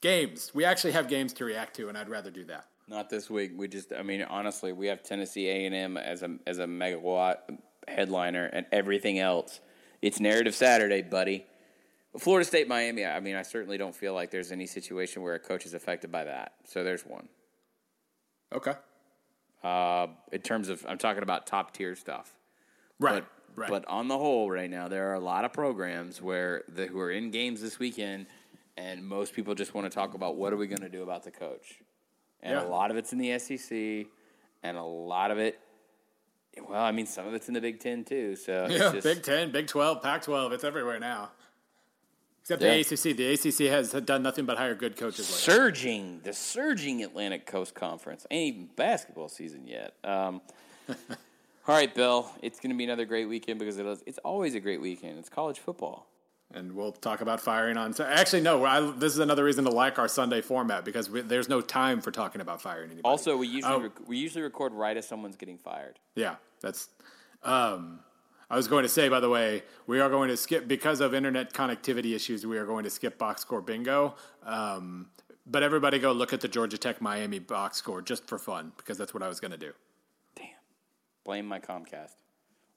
[0.00, 0.50] games.
[0.52, 2.66] We actually have games to react to, and I'd rather do that.
[2.88, 3.52] Not this week.
[3.56, 6.66] We just I mean honestly, we have Tennessee A and M as a as a
[6.66, 7.36] megawatt
[7.86, 9.60] headliner, and everything else
[10.02, 11.46] it's narrative Saturday, buddy.
[12.18, 13.04] Florida State, Miami.
[13.04, 16.10] I mean, I certainly don't feel like there's any situation where a coach is affected
[16.10, 16.54] by that.
[16.64, 17.28] So there's one.
[18.52, 18.72] Okay.
[19.62, 22.34] Uh, in terms of, I'm talking about top tier stuff.
[22.98, 23.22] Right.
[23.54, 23.70] But, right.
[23.70, 26.98] But on the whole, right now, there are a lot of programs where the, who
[26.98, 28.26] are in games this weekend,
[28.76, 31.22] and most people just want to talk about what are we going to do about
[31.22, 31.78] the coach.
[32.42, 32.66] And yeah.
[32.66, 34.06] a lot of it's in the SEC,
[34.62, 35.60] and a lot of it
[36.68, 38.36] well, I mean, some of it's in the Big Ten too.
[38.36, 40.52] So yeah, just, Big Ten, Big Twelve, Pac twelve.
[40.52, 41.30] It's everywhere now.
[42.42, 42.74] Except yeah.
[42.74, 43.16] the ACC.
[43.16, 45.26] The ACC has done nothing but hire good coaches.
[45.26, 48.26] Surging, the surging Atlantic Coast Conference.
[48.30, 49.94] Ain't even basketball season yet.
[50.02, 50.40] Um,
[50.88, 50.96] all
[51.68, 52.28] right, Bill.
[52.42, 55.18] It's going to be another great weekend because it is, it's always a great weekend.
[55.18, 56.09] It's college football.
[56.52, 57.94] And we'll talk about firing on.
[58.00, 58.64] Actually, no.
[58.64, 62.00] I, this is another reason to like our Sunday format because we, there's no time
[62.00, 63.04] for talking about firing anybody.
[63.04, 66.00] Also, we usually um, rec- we usually record right as someone's getting fired.
[66.16, 66.88] Yeah, that's.
[67.44, 68.00] Um,
[68.50, 71.14] I was going to say, by the way, we are going to skip because of
[71.14, 72.44] internet connectivity issues.
[72.44, 74.16] We are going to skip box score bingo.
[74.44, 75.06] Um,
[75.46, 78.98] but everybody, go look at the Georgia Tech Miami box score just for fun because
[78.98, 79.72] that's what I was going to do.
[80.34, 80.46] Damn,
[81.24, 82.14] blame my Comcast.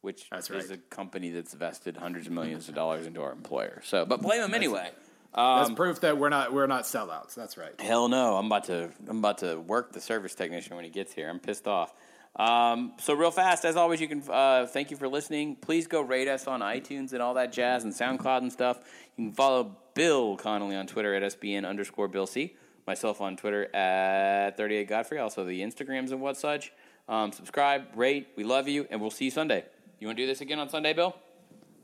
[0.03, 0.77] Which That's is right.
[0.77, 3.81] a company that's invested hundreds of millions of dollars into our employer.
[3.85, 4.91] So, but blame them anyway.
[5.33, 7.33] That's Um, proof that we're not we're not sellouts.
[7.33, 7.79] That's right.
[7.79, 8.35] Hell no!
[8.35, 11.29] I'm about to I'm about to work the service technician when he gets here.
[11.29, 11.93] I'm pissed off.
[12.35, 15.55] Um, so real fast, as always, you can uh, thank you for listening.
[15.55, 18.79] Please go rate us on iTunes and all that jazz and SoundCloud and stuff.
[19.15, 22.55] You can follow Bill Connelly on Twitter at SBN underscore Bill C.
[22.85, 25.19] Myself on Twitter at 38 Godfrey.
[25.19, 26.73] Also the Instagrams and what such.
[27.07, 28.27] Um, subscribe, rate.
[28.35, 29.63] We love you, and we'll see you Sunday.
[30.03, 31.15] You want to do this again on Sunday, Bill?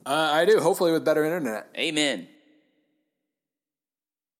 [0.05, 0.59] Uh, I do.
[0.59, 1.69] Hopefully with better internet.
[1.77, 2.27] Amen.